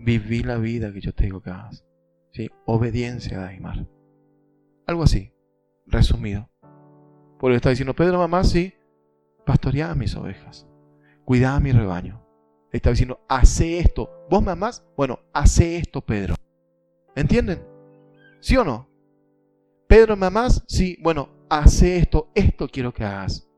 [0.00, 1.84] Viví la vida que yo te digo que hagas.
[2.32, 2.50] ¿Sí?
[2.64, 3.86] Obediencia, Daimar.
[4.86, 5.32] Algo así,
[5.86, 6.48] resumido.
[7.38, 8.74] Porque está diciendo, Pedro, mamá, sí,
[9.44, 10.66] pastoreá mis ovejas.
[11.24, 12.24] Cuidá mi rebaño.
[12.72, 14.26] Está diciendo, hace esto.
[14.30, 14.84] ¿Vos me amás?
[14.96, 16.34] Bueno, hace esto, Pedro.
[17.14, 17.62] ¿Entienden?
[18.40, 18.88] ¿Sí o no?
[19.86, 20.64] Pedro, ¿me amás?
[20.66, 22.30] Sí, bueno, hace esto.
[22.34, 23.48] Esto quiero que hagas.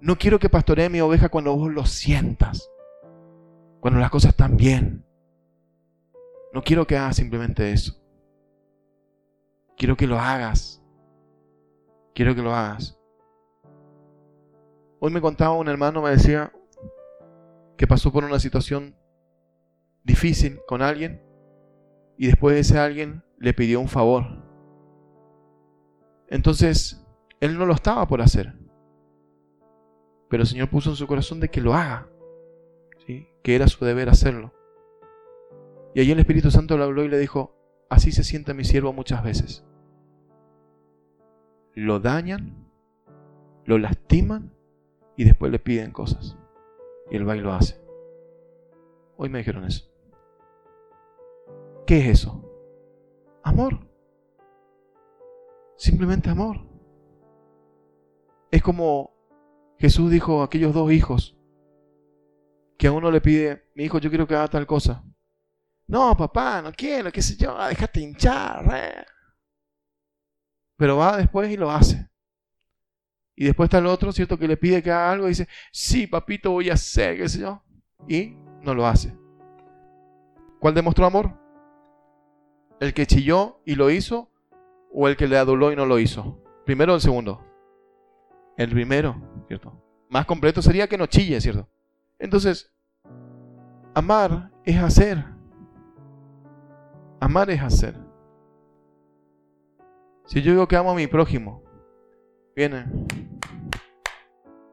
[0.00, 2.70] No quiero que pastoree mi oveja cuando vos lo sientas.
[3.80, 5.04] Cuando las cosas están bien.
[6.52, 7.94] No quiero que hagas simplemente eso.
[9.76, 10.82] Quiero que lo hagas.
[12.14, 12.98] Quiero que lo hagas.
[14.98, 16.52] Hoy me contaba un hermano, me decía
[17.78, 18.94] que pasó por una situación
[20.04, 21.22] difícil con alguien
[22.18, 24.26] y después ese alguien le pidió un favor.
[26.28, 27.02] Entonces,
[27.40, 28.54] él no lo estaba por hacer.
[30.28, 32.06] Pero el Señor puso en su corazón de que lo haga.
[33.42, 34.52] Que era su deber hacerlo.
[35.94, 37.56] Y allí el Espíritu Santo le habló y le dijo,
[37.88, 39.64] así se siente mi siervo muchas veces.
[41.74, 42.70] Lo dañan,
[43.64, 44.54] lo lastiman
[45.16, 46.36] y después le piden cosas.
[47.10, 47.80] Y va y lo hace.
[49.16, 49.90] Hoy me dijeron eso.
[51.86, 52.44] ¿Qué es eso?
[53.42, 53.80] Amor.
[55.76, 56.58] Simplemente amor.
[58.50, 59.12] Es como
[59.78, 61.39] Jesús dijo a aquellos dos hijos
[62.80, 65.04] que a uno le pide, mi hijo, yo quiero que haga tal cosa.
[65.86, 68.64] No, papá, no quiero, qué sé yo, déjate hinchar.
[68.72, 69.04] eh".
[70.78, 72.08] Pero va después y lo hace.
[73.36, 74.38] Y después está el otro, ¿cierto?
[74.38, 77.40] Que le pide que haga algo y dice, sí, papito, voy a hacer, qué sé
[77.40, 77.62] yo.
[78.08, 79.14] Y no lo hace.
[80.58, 81.38] ¿Cuál demostró amor?
[82.80, 84.30] ¿El que chilló y lo hizo?
[84.90, 86.42] ¿O el que le aduló y no lo hizo?
[86.64, 87.44] ¿Primero o el segundo?
[88.56, 89.84] El primero, ¿cierto?
[90.08, 91.68] Más completo sería que no chille, ¿cierto?
[92.20, 92.72] Entonces,
[93.94, 95.24] amar es hacer.
[97.18, 97.96] Amar es hacer.
[100.26, 101.64] Si yo digo que amo a mi prójimo,
[102.54, 103.08] vienen,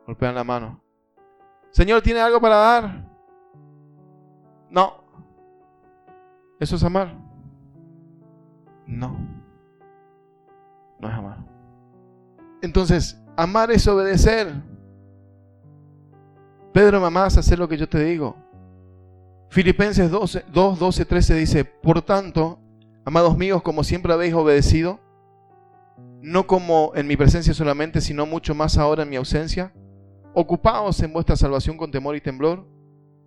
[0.06, 0.84] golpean la mano.
[1.72, 3.10] Señor, ¿tiene algo para dar?
[4.70, 5.04] No.
[6.60, 7.18] ¿Eso es amar?
[8.86, 9.18] No.
[11.00, 11.38] No es amar.
[12.62, 14.54] Entonces, amar es obedecer.
[16.74, 18.36] Pedro, mamás, hacer lo que yo te digo.
[19.50, 22.60] Filipenses 12, 2, 12, 13 dice, por tanto,
[23.06, 25.00] amados míos, como siempre habéis obedecido,
[26.22, 29.74] no como en mi presencia solamente, sino mucho más ahora en mi ausencia,
[30.34, 32.68] ocupaos en vuestra salvación con temor y temblor,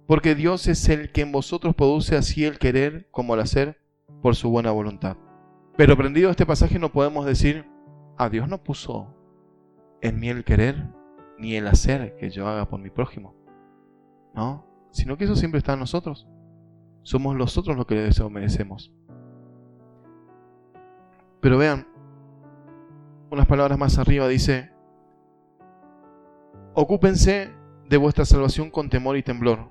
[0.06, 3.80] porque Dios es el que en vosotros produce así el querer como el hacer
[4.22, 5.16] por su buena voluntad.
[5.76, 7.64] Pero aprendido este pasaje no podemos decir,
[8.18, 9.14] a Dios no puso
[10.02, 10.88] en mí el querer
[11.40, 13.34] ni el hacer que yo haga por mi prójimo.
[14.34, 16.28] No, sino que eso siempre está en nosotros.
[17.02, 18.92] Somos nosotros los que le desobedecemos.
[21.40, 21.86] Pero vean,
[23.30, 24.70] unas palabras más arriba dice,
[26.74, 27.50] ocúpense
[27.88, 29.70] de vuestra salvación con temor y temblor.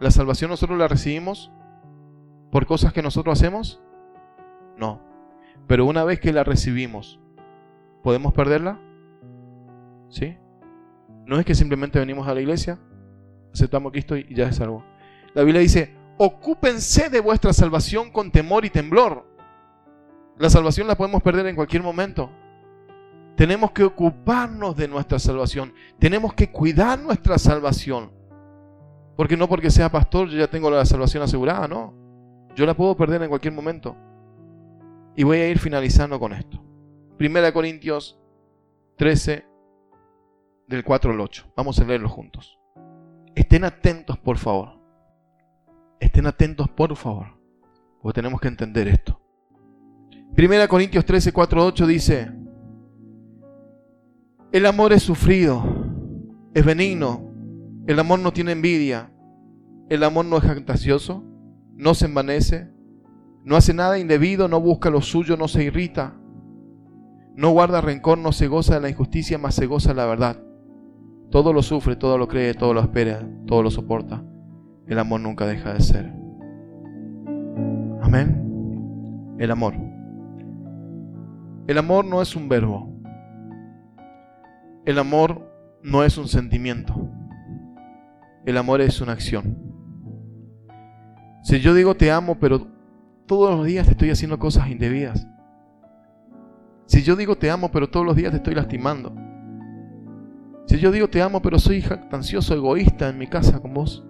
[0.00, 1.52] ¿La salvación nosotros la recibimos
[2.50, 3.82] por cosas que nosotros hacemos?
[4.78, 5.02] No.
[5.66, 7.20] Pero una vez que la recibimos,
[8.02, 8.80] ¿podemos perderla?
[10.08, 10.36] ¿Sí?
[11.26, 12.78] No es que simplemente venimos a la iglesia,
[13.52, 14.84] aceptamos a Cristo y ya es salvo.
[15.34, 19.26] La Biblia dice, ocúpense de vuestra salvación con temor y temblor.
[20.38, 22.30] La salvación la podemos perder en cualquier momento.
[23.36, 25.74] Tenemos que ocuparnos de nuestra salvación.
[25.98, 28.10] Tenemos que cuidar nuestra salvación.
[29.16, 31.94] Porque no porque sea pastor yo ya tengo la salvación asegurada, no.
[32.54, 33.96] Yo la puedo perder en cualquier momento.
[35.16, 36.62] Y voy a ir finalizando con esto.
[37.16, 38.18] Primera Corintios
[38.96, 39.46] 13,
[40.66, 41.52] del 4 al 8.
[41.56, 42.58] Vamos a leerlo juntos.
[43.34, 44.80] Estén atentos, por favor.
[46.00, 47.26] Estén atentos, por favor,
[48.02, 49.20] porque tenemos que entender esto.
[50.34, 52.32] Primera Corintios 13, 4, 8 dice,
[54.52, 55.64] el amor es sufrido,
[56.52, 57.32] es benigno,
[57.86, 59.10] el amor no tiene envidia,
[59.88, 61.24] el amor no es jactancioso,
[61.74, 62.70] no se envanece,
[63.44, 66.16] no hace nada indebido, no busca lo suyo, no se irrita,
[67.34, 70.45] no guarda rencor, no se goza de la injusticia, mas se goza de la verdad.
[71.30, 74.22] Todo lo sufre, todo lo cree, todo lo espera, todo lo soporta.
[74.86, 76.12] El amor nunca deja de ser.
[78.00, 79.36] Amén.
[79.38, 79.74] El amor.
[81.66, 82.88] El amor no es un verbo.
[84.84, 86.94] El amor no es un sentimiento.
[88.44, 89.58] El amor es una acción.
[91.42, 92.68] Si yo digo te amo, pero
[93.26, 95.26] todos los días te estoy haciendo cosas indebidas.
[96.86, 99.12] Si yo digo te amo, pero todos los días te estoy lastimando.
[100.66, 104.04] Si yo digo te amo, pero soy jactancioso, egoísta en mi casa con vos.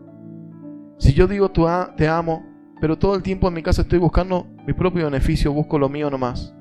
[0.99, 2.45] Si yo digo te amo,
[2.81, 6.11] pero todo el tiempo en mi casa estoy buscando mi propio beneficio, busco lo mío
[6.11, 6.55] nomás.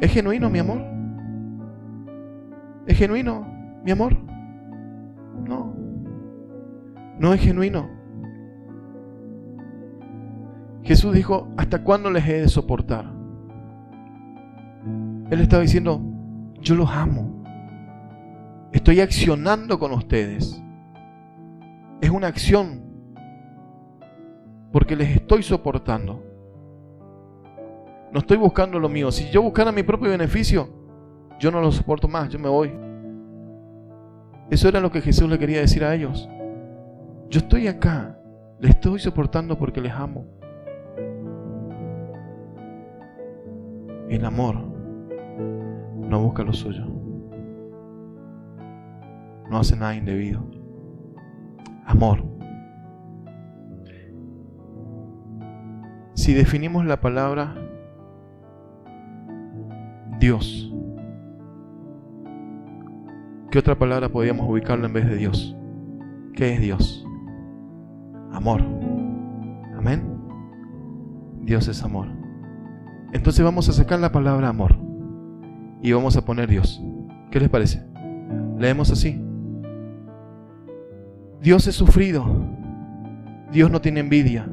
[0.00, 0.80] ¿Es genuino mi amor?
[2.86, 3.46] ¿Es genuino
[3.84, 4.16] mi amor?
[5.46, 5.74] No.
[7.18, 7.88] No es genuino.
[10.82, 13.12] Jesús dijo, ¿hasta cuándo les he de soportar?
[15.30, 16.00] Él estaba diciendo,
[16.60, 17.37] yo los amo.
[18.72, 20.62] Estoy accionando con ustedes.
[22.00, 22.82] Es una acción.
[24.72, 26.22] Porque les estoy soportando.
[28.12, 29.10] No estoy buscando lo mío.
[29.10, 30.68] Si yo buscara mi propio beneficio,
[31.38, 32.72] yo no lo soporto más, yo me voy.
[34.50, 36.28] Eso era lo que Jesús le quería decir a ellos.
[37.28, 38.18] Yo estoy acá,
[38.58, 40.26] les estoy soportando porque les amo.
[44.08, 44.56] El amor
[45.96, 46.97] no busca lo suyo.
[49.50, 50.44] No hace nada indebido.
[51.86, 52.24] Amor.
[56.14, 57.54] Si definimos la palabra
[60.20, 60.70] Dios,
[63.50, 65.56] ¿qué otra palabra podríamos ubicarla en vez de Dios?
[66.34, 67.06] ¿Qué es Dios?
[68.32, 68.60] Amor.
[69.76, 70.02] Amén.
[71.42, 72.08] Dios es amor.
[73.12, 74.76] Entonces vamos a sacar la palabra amor
[75.82, 76.82] y vamos a poner Dios.
[77.30, 77.82] ¿Qué les parece?
[78.58, 79.27] Leemos así.
[81.40, 82.24] Dios es sufrido.
[83.52, 84.48] Dios no tiene envidia.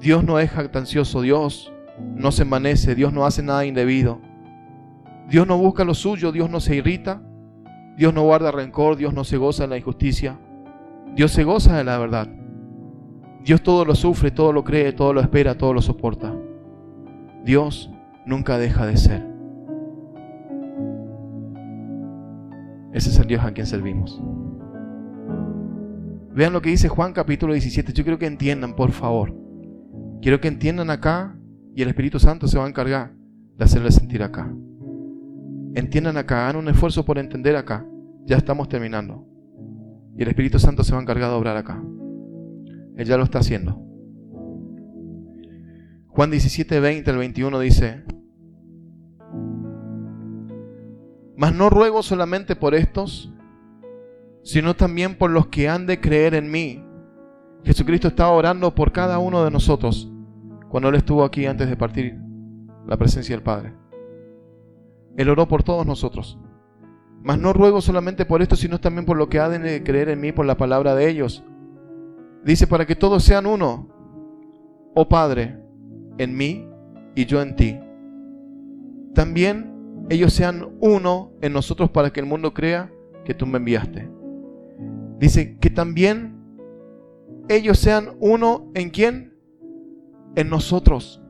[0.00, 1.20] Dios no es jactancioso.
[1.20, 1.72] Dios
[2.14, 2.94] no se envanece.
[2.94, 4.20] Dios no hace nada indebido.
[5.28, 6.32] Dios no busca lo suyo.
[6.32, 7.22] Dios no se irrita.
[7.96, 8.96] Dios no guarda rencor.
[8.96, 10.38] Dios no se goza de la injusticia.
[11.14, 12.28] Dios se goza de la verdad.
[13.44, 16.34] Dios todo lo sufre, todo lo cree, todo lo espera, todo lo soporta.
[17.44, 17.90] Dios
[18.26, 19.24] nunca deja de ser.
[22.92, 24.20] Ese es el Dios a quien servimos.
[26.36, 27.94] Vean lo que dice Juan capítulo 17.
[27.94, 29.34] Yo quiero que entiendan, por favor.
[30.20, 31.34] Quiero que entiendan acá
[31.74, 33.14] y el Espíritu Santo se va a encargar
[33.56, 34.54] de hacerles sentir acá.
[35.74, 37.86] Entiendan acá, hagan un esfuerzo por entender acá.
[38.26, 39.26] Ya estamos terminando.
[40.14, 41.82] Y el Espíritu Santo se va a encargar de obrar acá.
[42.96, 43.82] Él ya lo está haciendo.
[46.08, 48.04] Juan 17, 20 al 21 dice,
[51.34, 53.32] Mas no ruego solamente por estos,
[54.46, 56.80] sino también por los que han de creer en mí.
[57.64, 60.08] Jesucristo estaba orando por cada uno de nosotros
[60.68, 62.16] cuando Él estuvo aquí antes de partir
[62.86, 63.74] la presencia del Padre.
[65.16, 66.38] Él oró por todos nosotros.
[67.24, 70.20] Mas no ruego solamente por esto, sino también por lo que han de creer en
[70.20, 71.42] mí por la palabra de ellos.
[72.44, 73.88] Dice, para que todos sean uno,
[74.94, 75.58] oh Padre,
[76.18, 76.68] en mí
[77.16, 77.80] y yo en ti.
[79.12, 82.92] También ellos sean uno en nosotros para que el mundo crea
[83.24, 84.14] que tú me enviaste.
[85.18, 86.36] Dice que también
[87.48, 89.34] ellos sean uno en quién?
[90.34, 91.22] En nosotros.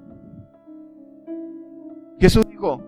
[2.18, 2.82] Jesús dijo,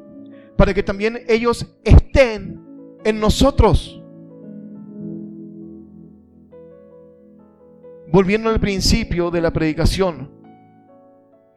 [0.56, 2.60] para que también ellos estén
[3.04, 4.02] en nosotros.
[8.10, 10.30] Volviendo al principio de la predicación,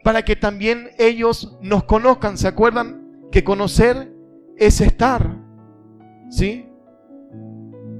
[0.03, 2.37] para que también ellos nos conozcan.
[2.37, 4.13] ¿Se acuerdan que conocer
[4.57, 5.37] es estar?
[6.29, 6.70] ¿Sí?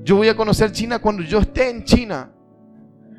[0.04, 2.32] Yo voy a conocer China cuando yo esté en China.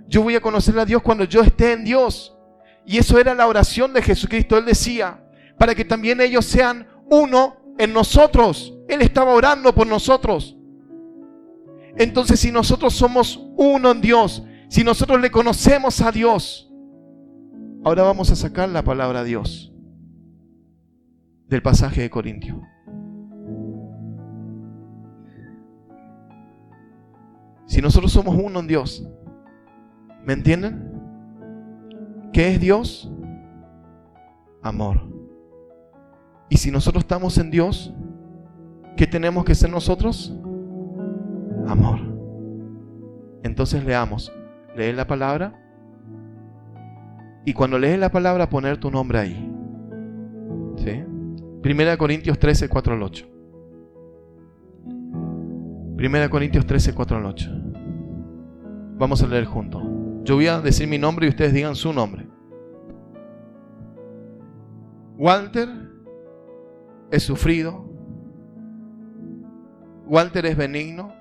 [0.09, 2.37] Yo voy a conocer a Dios cuando yo esté en Dios.
[2.85, 4.59] Y eso era la oración de Jesucristo.
[4.59, 5.25] Él decía,
[5.59, 8.75] para que también ellos sean uno en nosotros.
[8.89, 10.57] Él estaba orando por nosotros.
[11.97, 16.71] Entonces, si nosotros somos uno en Dios, si nosotros le conocemos a Dios,
[17.85, 19.73] ahora vamos a sacar la palabra Dios
[21.49, 22.63] del pasaje de Corintio.
[27.73, 29.03] Si nosotros somos uno en Dios,
[30.27, 30.93] ¿Me entienden?
[32.35, 33.11] ¿Qué es Dios?
[34.63, 35.01] Amor.
[36.51, 37.95] Y si nosotros estamos en Dios,
[38.95, 40.37] ¿qué tenemos que ser nosotros?
[41.67, 41.99] Amor.
[43.43, 44.31] Entonces leamos.
[44.77, 45.59] Lee la palabra.
[47.47, 49.53] Y cuando lees la palabra, poner tu nombre ahí.
[50.77, 51.03] ¿Sí?
[51.63, 53.32] Primera Corintios 13, 4 al 8.
[56.03, 57.51] Primera Corintios 13, 4 al 8.
[58.99, 59.85] Vamos a leer juntos.
[60.25, 62.27] Yo voy a decir mi nombre y ustedes digan su nombre.
[65.17, 65.69] Walter
[67.13, 67.89] es sufrido.
[70.07, 71.15] Walter es benigno.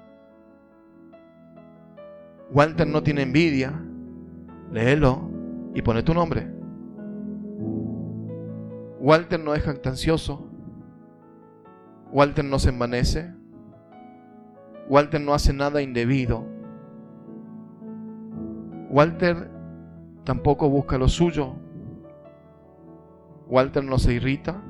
[2.51, 3.79] Walter no tiene envidia.
[4.71, 5.29] Léelo
[5.75, 6.51] y pone tu nombre.
[8.99, 10.49] Walter no es jactancioso.
[12.11, 13.40] Walter no se envanece.
[14.91, 16.43] Walter no hace nada indebido.
[18.89, 19.49] Walter
[20.25, 21.53] tampoco busca lo suyo.
[23.47, 24.61] Walter no se irrita.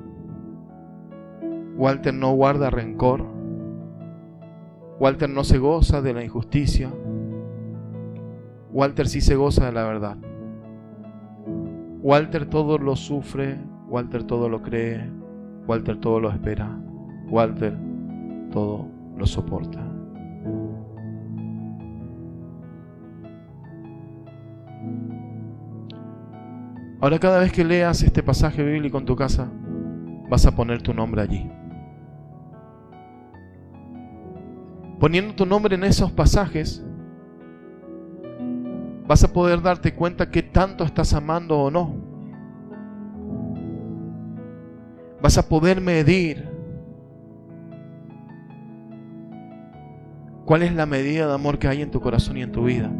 [1.76, 3.26] Walter no guarda rencor.
[5.00, 6.92] Walter no se goza de la injusticia.
[8.70, 10.18] Walter sí se goza de la verdad.
[12.00, 13.58] Walter todo lo sufre,
[13.88, 15.04] Walter todo lo cree,
[15.66, 16.80] Walter todo lo espera,
[17.28, 17.76] Walter
[18.52, 19.91] todo lo soporta.
[27.02, 29.50] Ahora cada vez que leas este pasaje bíblico en tu casa,
[30.30, 31.50] vas a poner tu nombre allí.
[35.00, 36.80] Poniendo tu nombre en esos pasajes,
[39.08, 41.92] vas a poder darte cuenta que tanto estás amando o no.
[45.20, 46.48] Vas a poder medir
[50.44, 52.92] cuál es la medida de amor que hay en tu corazón y en tu vida.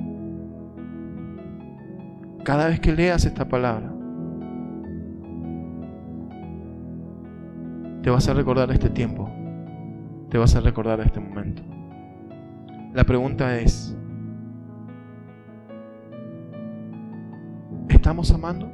[2.43, 3.92] Cada vez que leas esta palabra,
[8.03, 9.31] te vas a recordar este tiempo,
[10.29, 11.63] te vas a recordar este momento.
[12.93, 13.97] La pregunta es,
[17.89, 18.71] ¿estamos amando?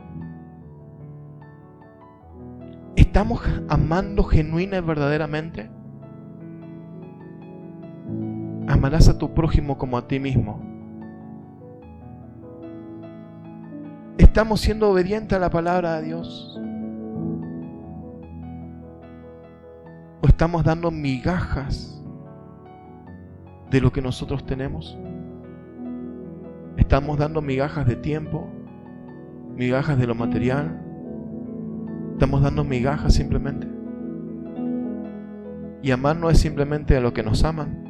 [2.96, 5.70] ¿Estamos amando genuina y verdaderamente?
[8.66, 10.62] Amarás a tu prójimo como a ti mismo.
[14.16, 16.60] ¿Estamos siendo obedientes a la palabra de Dios?
[20.20, 22.02] ¿O estamos dando migajas
[23.70, 24.98] de lo que nosotros tenemos?
[26.76, 28.48] ¿Estamos dando migajas de tiempo?
[29.54, 30.80] ¿Migajas de lo material?
[32.12, 33.68] ¿Estamos dando migajas simplemente?
[35.82, 37.84] Y amar no es simplemente a lo que nos aman.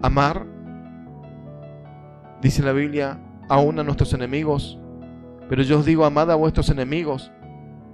[0.00, 0.46] Amar,
[2.40, 3.18] dice la Biblia,
[3.48, 4.78] aún a nuestros enemigos.
[5.48, 7.30] Pero yo os digo, amad a vuestros enemigos,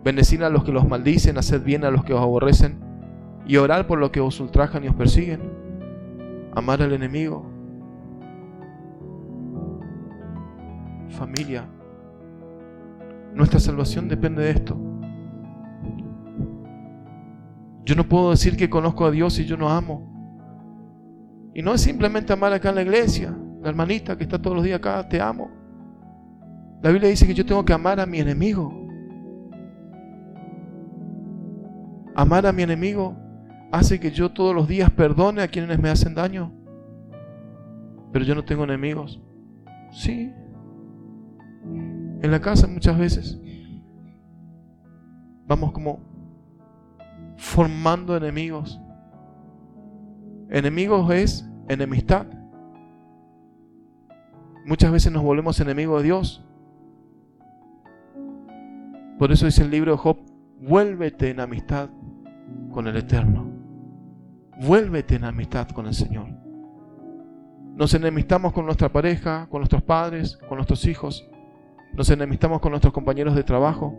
[0.05, 2.78] bendecid a los que los maldicen, haced bien a los que os aborrecen,
[3.46, 5.40] y orad por los que os ultrajan y os persiguen.
[6.55, 7.51] Amar al enemigo.
[11.09, 11.66] Familia,
[13.34, 14.76] nuestra salvación depende de esto.
[17.84, 20.07] Yo no puedo decir que conozco a Dios si yo no amo.
[21.55, 24.64] Y no es simplemente amar acá en la iglesia, la hermanita que está todos los
[24.64, 25.59] días acá, te amo.
[26.82, 28.72] La Biblia dice que yo tengo que amar a mi enemigo.
[32.14, 33.16] Amar a mi enemigo
[33.70, 36.52] hace que yo todos los días perdone a quienes me hacen daño.
[38.12, 39.20] Pero yo no tengo enemigos.
[39.92, 40.32] Sí.
[42.22, 43.40] En la casa muchas veces
[45.46, 46.00] vamos como
[47.36, 48.80] formando enemigos.
[50.48, 52.26] Enemigos es enemistad.
[54.64, 56.44] Muchas veces nos volvemos enemigos de Dios.
[59.20, 60.16] Por eso dice el libro de Job,
[60.62, 61.90] vuélvete en amistad
[62.72, 63.52] con el Eterno.
[64.62, 66.28] Vuélvete en amistad con el Señor.
[67.76, 71.28] Nos enemistamos con nuestra pareja, con nuestros padres, con nuestros hijos.
[71.92, 73.94] Nos enemistamos con nuestros compañeros de trabajo,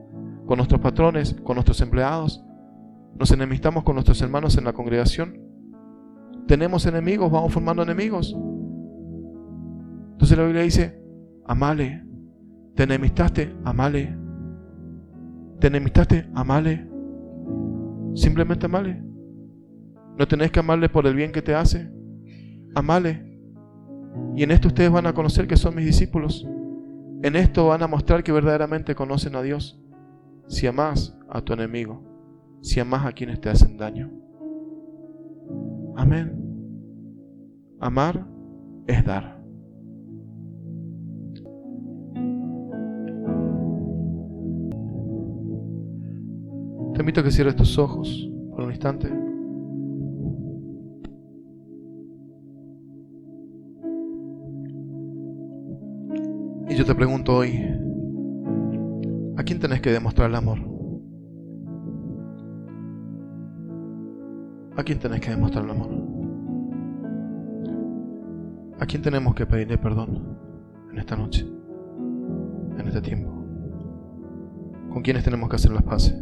[0.47, 2.43] con nuestros patrones, con nuestros empleados.
[3.15, 5.37] Nos enemistamos con nuestros hermanos en la congregación.
[6.47, 8.35] Tenemos enemigos, vamos formando enemigos.
[10.13, 10.99] Entonces la Biblia dice,
[11.45, 12.07] amale.
[12.73, 14.20] Te enemistaste, amale.
[15.61, 16.89] Te enemistaste, amale.
[18.15, 18.99] Simplemente amale.
[20.17, 21.87] No tenés que amarle por el bien que te hace.
[22.73, 23.39] Amale.
[24.35, 26.47] Y en esto ustedes van a conocer que son mis discípulos.
[27.21, 29.79] En esto van a mostrar que verdaderamente conocen a Dios.
[30.47, 34.09] Si amás a tu enemigo, si amás a quienes te hacen daño.
[35.95, 36.41] Amén.
[37.79, 38.25] Amar
[38.87, 39.40] es dar.
[47.01, 49.07] Te invito a que cierres tus ojos por un instante.
[56.69, 57.59] Y yo te pregunto hoy,
[59.35, 60.59] ¿a quién tenés que demostrar el amor?
[64.77, 65.89] ¿A quién tenés que demostrar el amor?
[68.79, 70.37] ¿A quién tenemos que pedirle perdón
[70.91, 71.47] en esta noche?
[72.77, 73.31] En este tiempo.
[74.91, 76.13] ¿Con quiénes tenemos que hacer las paces?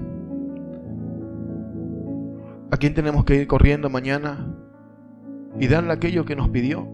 [2.71, 4.55] ¿A quién tenemos que ir corriendo mañana
[5.59, 6.87] y darle aquello que nos pidió?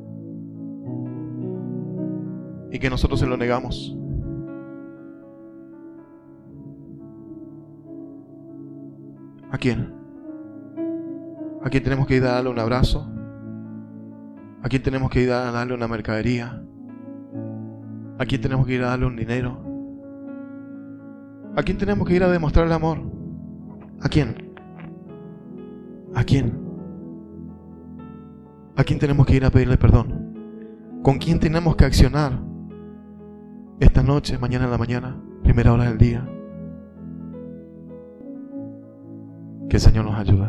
[2.72, 3.98] Y que nosotros se lo negamos.
[9.52, 9.94] ¿A quién?
[11.62, 13.10] ¿A quién tenemos que ir a darle un abrazo?
[14.62, 16.62] ¿A quién tenemos que ir a darle una mercadería?
[18.18, 19.60] ¿A quién tenemos que ir a darle un dinero?
[21.56, 23.00] ¿A quién tenemos que ir a demostrar el amor?
[24.02, 24.45] ¿A quién?
[26.16, 26.54] ¿A quién?
[28.78, 31.02] ¿A quién tenemos que ir a pedirle perdón?
[31.04, 32.40] ¿Con quién tenemos que accionar
[33.80, 36.28] esta noche, mañana en la mañana, primera hora del día?
[39.70, 40.48] Que el Señor nos ayude.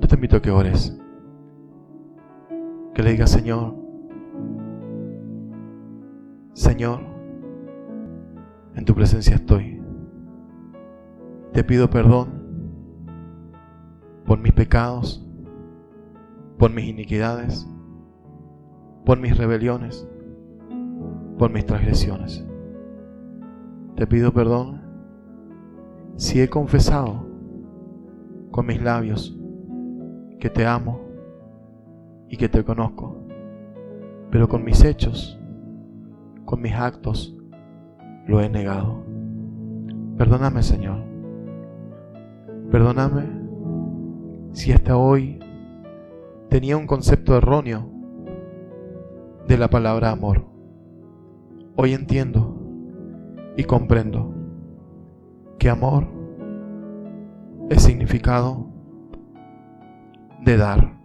[0.00, 0.98] Yo te invito a que ores.
[2.94, 3.74] Que le digas, Señor,
[6.52, 7.00] Señor,
[8.74, 9.83] en tu presencia estoy.
[11.54, 12.30] Te pido perdón
[14.26, 15.24] por mis pecados,
[16.58, 17.64] por mis iniquidades,
[19.04, 20.04] por mis rebeliones,
[21.38, 22.44] por mis transgresiones.
[23.94, 24.82] Te pido perdón
[26.16, 27.24] si he confesado
[28.50, 29.38] con mis labios
[30.40, 31.02] que te amo
[32.28, 33.28] y que te conozco,
[34.28, 35.38] pero con mis hechos,
[36.46, 37.36] con mis actos,
[38.26, 39.04] lo he negado.
[40.18, 41.13] Perdóname, Señor.
[42.74, 43.22] Perdóname
[44.52, 45.38] si hasta hoy
[46.48, 47.88] tenía un concepto erróneo
[49.46, 50.44] de la palabra amor.
[51.76, 52.60] Hoy entiendo
[53.56, 54.34] y comprendo
[55.56, 56.08] que amor
[57.70, 58.66] es significado
[60.44, 60.98] de dar.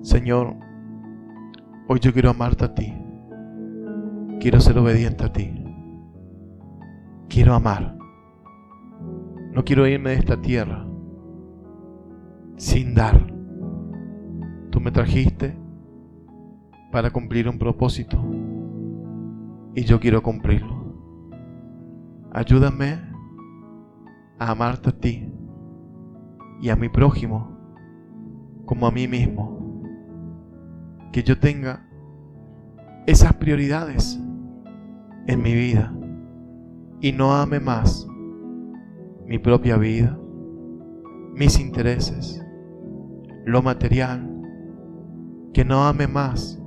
[0.00, 0.54] Señor,
[1.86, 2.94] hoy yo quiero amarte a ti.
[4.40, 5.52] Quiero ser obediente a ti.
[7.28, 8.03] Quiero amar.
[9.54, 10.84] No quiero irme de esta tierra
[12.56, 13.32] sin dar.
[14.70, 15.56] Tú me trajiste
[16.90, 18.18] para cumplir un propósito
[19.76, 20.74] y yo quiero cumplirlo.
[22.32, 22.98] Ayúdame
[24.40, 25.32] a amarte a ti
[26.60, 27.56] y a mi prójimo
[28.66, 29.82] como a mí mismo.
[31.12, 31.88] Que yo tenga
[33.06, 34.20] esas prioridades
[35.28, 35.94] en mi vida
[37.00, 38.08] y no ame más
[39.26, 40.18] mi propia vida,
[41.34, 42.44] mis intereses,
[43.44, 44.30] lo material,
[45.52, 46.60] que no ame más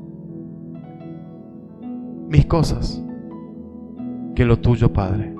[2.30, 3.03] mis cosas
[4.36, 5.34] que lo tuyo, Padre.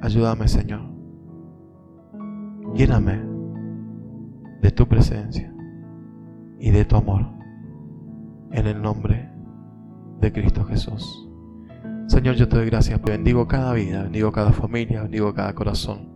[0.00, 0.80] Ayúdame, Señor.
[2.74, 3.20] Lléname
[4.62, 5.52] de tu presencia
[6.58, 7.26] y de tu amor.
[8.52, 9.30] En el nombre
[10.20, 11.28] de Cristo Jesús.
[12.06, 13.00] Señor, yo te doy gracias.
[13.02, 16.10] Bendigo cada vida, bendigo cada familia, bendigo cada corazón.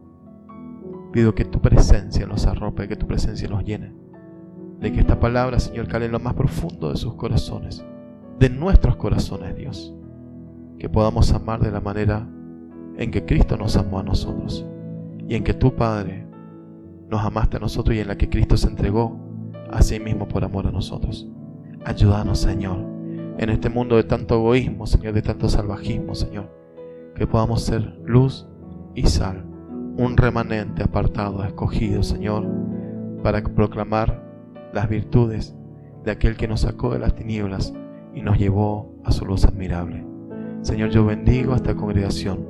[1.13, 3.95] Pido que tu presencia nos arrope, que tu presencia nos llene.
[4.81, 7.85] De que esta palabra, Señor, cale en lo más profundo de sus corazones.
[8.39, 9.95] De nuestros corazones, Dios.
[10.79, 12.29] Que podamos amar de la manera
[12.99, 14.67] en que Cristo nos amó a nosotros.
[15.27, 16.27] Y en que tu Padre
[17.09, 19.19] nos amaste a nosotros y en la que Cristo se entregó
[19.71, 21.27] a sí mismo por amor a nosotros.
[21.85, 22.96] Ayúdanos, Señor,
[23.39, 26.51] en este mundo de tanto egoísmo, Señor, de tanto salvajismo, Señor,
[27.15, 28.47] que podamos ser luz
[28.95, 29.45] y sal,
[29.97, 32.47] un remanente apartado, escogido, Señor,
[33.23, 34.23] para proclamar
[34.73, 35.55] las virtudes
[36.05, 37.75] de aquel que nos sacó de las tinieblas
[38.15, 40.05] y nos llevó a su luz admirable.
[40.63, 42.47] Señor, yo bendigo a esta congregación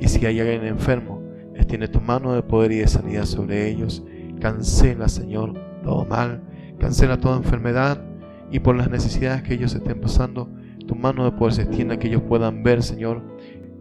[0.00, 1.20] y si hay alguien enfermo,
[1.54, 4.04] extiende tu mano de poder y de sanidad sobre ellos.
[4.40, 6.40] Cancela, Señor, todo mal,
[6.78, 8.07] cancela toda enfermedad
[8.50, 10.50] y por las necesidades que ellos estén pasando,
[10.86, 13.22] tu mano de poder se extienda, que ellos puedan ver, Señor,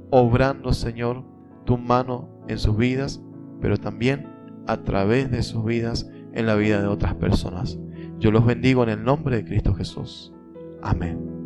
[0.09, 1.23] obrando, Señor,
[1.65, 3.21] tu mano en sus vidas,
[3.61, 4.27] pero también
[4.67, 7.79] a través de sus vidas en la vida de otras personas.
[8.19, 10.33] Yo los bendigo en el nombre de Cristo Jesús.
[10.81, 11.36] Amén.